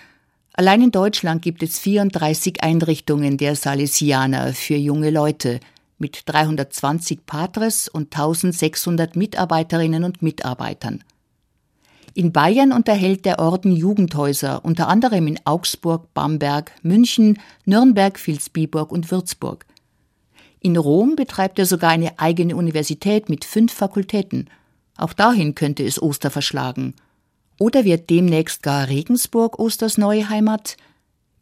[0.53, 5.59] Allein in Deutschland gibt es 34 Einrichtungen der Salesianer für junge Leute
[5.99, 11.03] mit 320 Patres und 1600 Mitarbeiterinnen und Mitarbeitern.
[12.15, 19.11] In Bayern unterhält der Orden Jugendhäuser, unter anderem in Augsburg, Bamberg, München, Nürnberg, Vilsbiburg und
[19.11, 19.67] Würzburg.
[20.61, 24.49] In Rom betreibt er sogar eine eigene Universität mit fünf Fakultäten–
[24.97, 26.95] auch dahin könnte es Oster verschlagen.
[27.59, 30.77] Oder wird demnächst gar Regensburg Osters neue Heimat?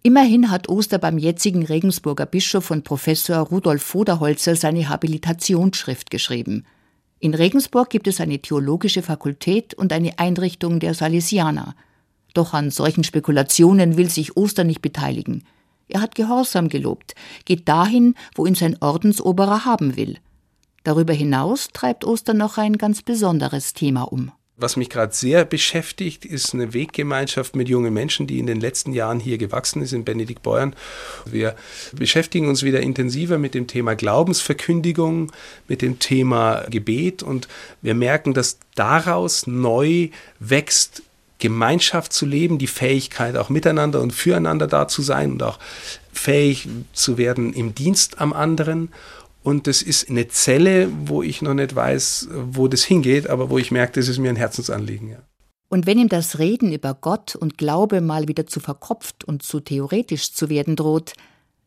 [0.06, 6.66] Immerhin hat Oster beim jetzigen Regensburger Bischof und Professor Rudolf Voderholzer seine Habilitationsschrift geschrieben.
[7.20, 11.74] In Regensburg gibt es eine theologische Fakultät und eine Einrichtung der Salesianer.
[12.34, 15.42] Doch an solchen Spekulationen will sich Oster nicht beteiligen.
[15.88, 17.14] Er hat Gehorsam gelobt,
[17.46, 20.18] geht dahin, wo ihn sein Ordensoberer haben will.
[20.82, 24.32] Darüber hinaus treibt Ostern noch ein ganz besonderes Thema um.
[24.56, 28.92] Was mich gerade sehr beschäftigt, ist eine Weggemeinschaft mit jungen Menschen, die in den letzten
[28.92, 30.76] Jahren hier gewachsen ist, in Benediktbeuern.
[31.24, 31.56] Wir
[31.92, 35.32] beschäftigen uns wieder intensiver mit dem Thema Glaubensverkündigung,
[35.66, 37.48] mit dem Thema Gebet und
[37.82, 41.02] wir merken, dass daraus neu wächst,
[41.40, 45.58] Gemeinschaft zu leben, die Fähigkeit auch miteinander und füreinander da zu sein und auch
[46.12, 48.90] fähig zu werden im Dienst am anderen.
[49.44, 53.58] Und das ist eine Zelle, wo ich noch nicht weiß, wo das hingeht, aber wo
[53.58, 55.10] ich merke, das ist mir ein Herzensanliegen.
[55.10, 55.18] Ja.
[55.68, 59.60] Und wenn ihm das Reden über Gott und Glaube mal wieder zu verkopft und zu
[59.60, 61.12] theoretisch zu werden droht,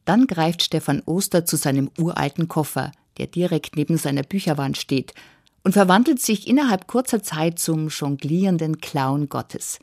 [0.05, 5.13] dann greift Stefan Oster zu seinem uralten Koffer, der direkt neben seiner Bücherwand steht,
[5.63, 9.77] und verwandelt sich innerhalb kurzer Zeit zum jonglierenden Clown Gottes.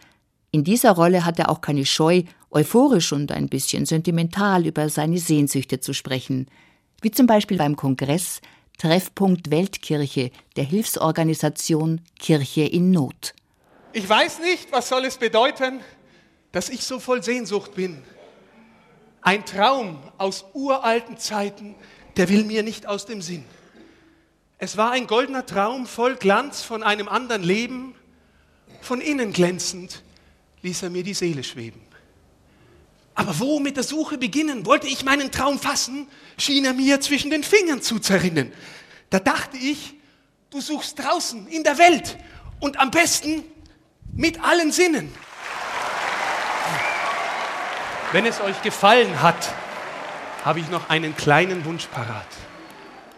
[0.50, 5.18] In dieser Rolle hat er auch keine Scheu, euphorisch und ein bisschen sentimental über seine
[5.18, 6.48] Sehnsüchte zu sprechen–
[7.04, 8.40] wie zum Beispiel beim Kongress
[8.78, 13.34] Treffpunkt Weltkirche der Hilfsorganisation Kirche in Not.
[13.92, 15.80] Ich weiß nicht, was soll es bedeuten,
[16.50, 18.02] dass ich so voll Sehnsucht bin.
[19.20, 21.74] Ein Traum aus uralten Zeiten,
[22.16, 23.44] der will mir nicht aus dem Sinn.
[24.58, 27.94] Es war ein goldener Traum voll Glanz von einem anderen Leben,
[28.80, 30.02] von innen glänzend
[30.62, 31.80] ließ er mir die Seele schweben.
[33.14, 34.66] Aber wo mit der Suche beginnen?
[34.66, 38.52] Wollte ich meinen Traum fassen, schien er mir zwischen den Fingern zu zerrinnen.
[39.10, 39.94] Da dachte ich,
[40.50, 42.16] du suchst draußen in der Welt
[42.60, 43.44] und am besten
[44.12, 45.12] mit allen Sinnen.
[48.12, 49.52] Wenn es euch gefallen hat,
[50.44, 52.26] habe ich noch einen kleinen Wunsch parat.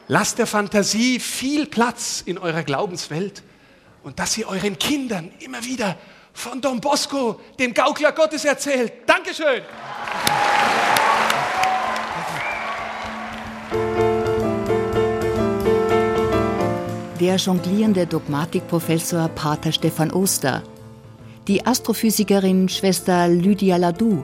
[0.08, 3.42] Lasst der Fantasie viel Platz in eurer Glaubenswelt
[4.04, 5.98] und dass ihr euren Kindern immer wieder
[6.36, 8.92] von Don Bosco, dem Gaukler Gottes, erzählt.
[9.06, 9.62] Dankeschön.
[17.18, 20.62] Der jonglierende Dogmatikprofessor Pater Stefan Oster,
[21.48, 24.22] die Astrophysikerin Schwester Lydia Ladou,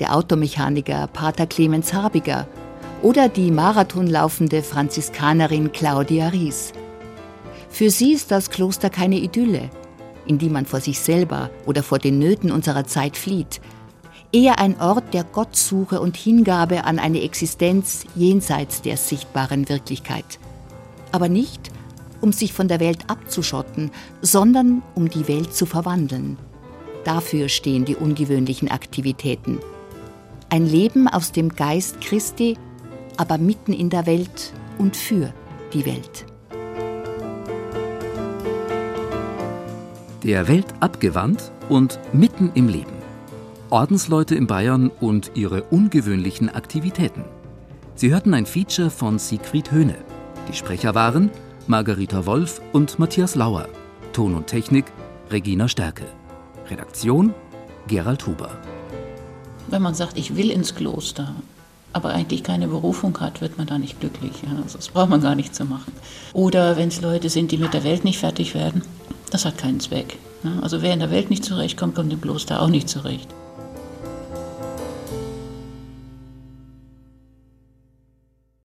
[0.00, 2.48] der Automechaniker Pater Clemens Habiger
[3.02, 6.72] oder die marathonlaufende Franziskanerin Claudia Ries.
[7.70, 9.70] Für sie ist das Kloster keine Idylle,
[10.26, 13.60] in die man vor sich selber oder vor den Nöten unserer Zeit flieht,
[14.32, 20.38] eher ein Ort der Gottsuche und Hingabe an eine Existenz jenseits der sichtbaren Wirklichkeit.
[21.12, 21.70] Aber nicht,
[22.20, 23.90] um sich von der Welt abzuschotten,
[24.22, 26.38] sondern um die Welt zu verwandeln.
[27.04, 29.58] Dafür stehen die ungewöhnlichen Aktivitäten.
[30.48, 32.56] Ein Leben aus dem Geist Christi,
[33.16, 35.32] aber mitten in der Welt und für
[35.72, 36.31] die Welt.
[40.24, 42.92] Der Welt abgewandt und mitten im Leben.
[43.70, 47.24] Ordensleute in Bayern und ihre ungewöhnlichen Aktivitäten.
[47.96, 49.96] Sie hörten ein Feature von Siegfried Höhne.
[50.48, 51.28] Die Sprecher waren
[51.66, 53.68] Margarita Wolf und Matthias Lauer.
[54.12, 54.84] Ton und Technik
[55.28, 56.04] Regina Stärke.
[56.70, 57.34] Redaktion
[57.88, 58.50] Gerald Huber.
[59.66, 61.34] Wenn man sagt, ich will ins Kloster,
[61.92, 64.32] aber eigentlich keine Berufung hat, wird man da nicht glücklich.
[64.42, 65.92] Ja, also das braucht man gar nicht zu machen.
[66.32, 68.82] Oder wenn es Leute sind, die mit der Welt nicht fertig werden,
[69.30, 70.18] das hat keinen Zweck.
[70.60, 73.28] Also wer in der Welt nicht zurechtkommt, kommt im Kloster auch nicht zurecht.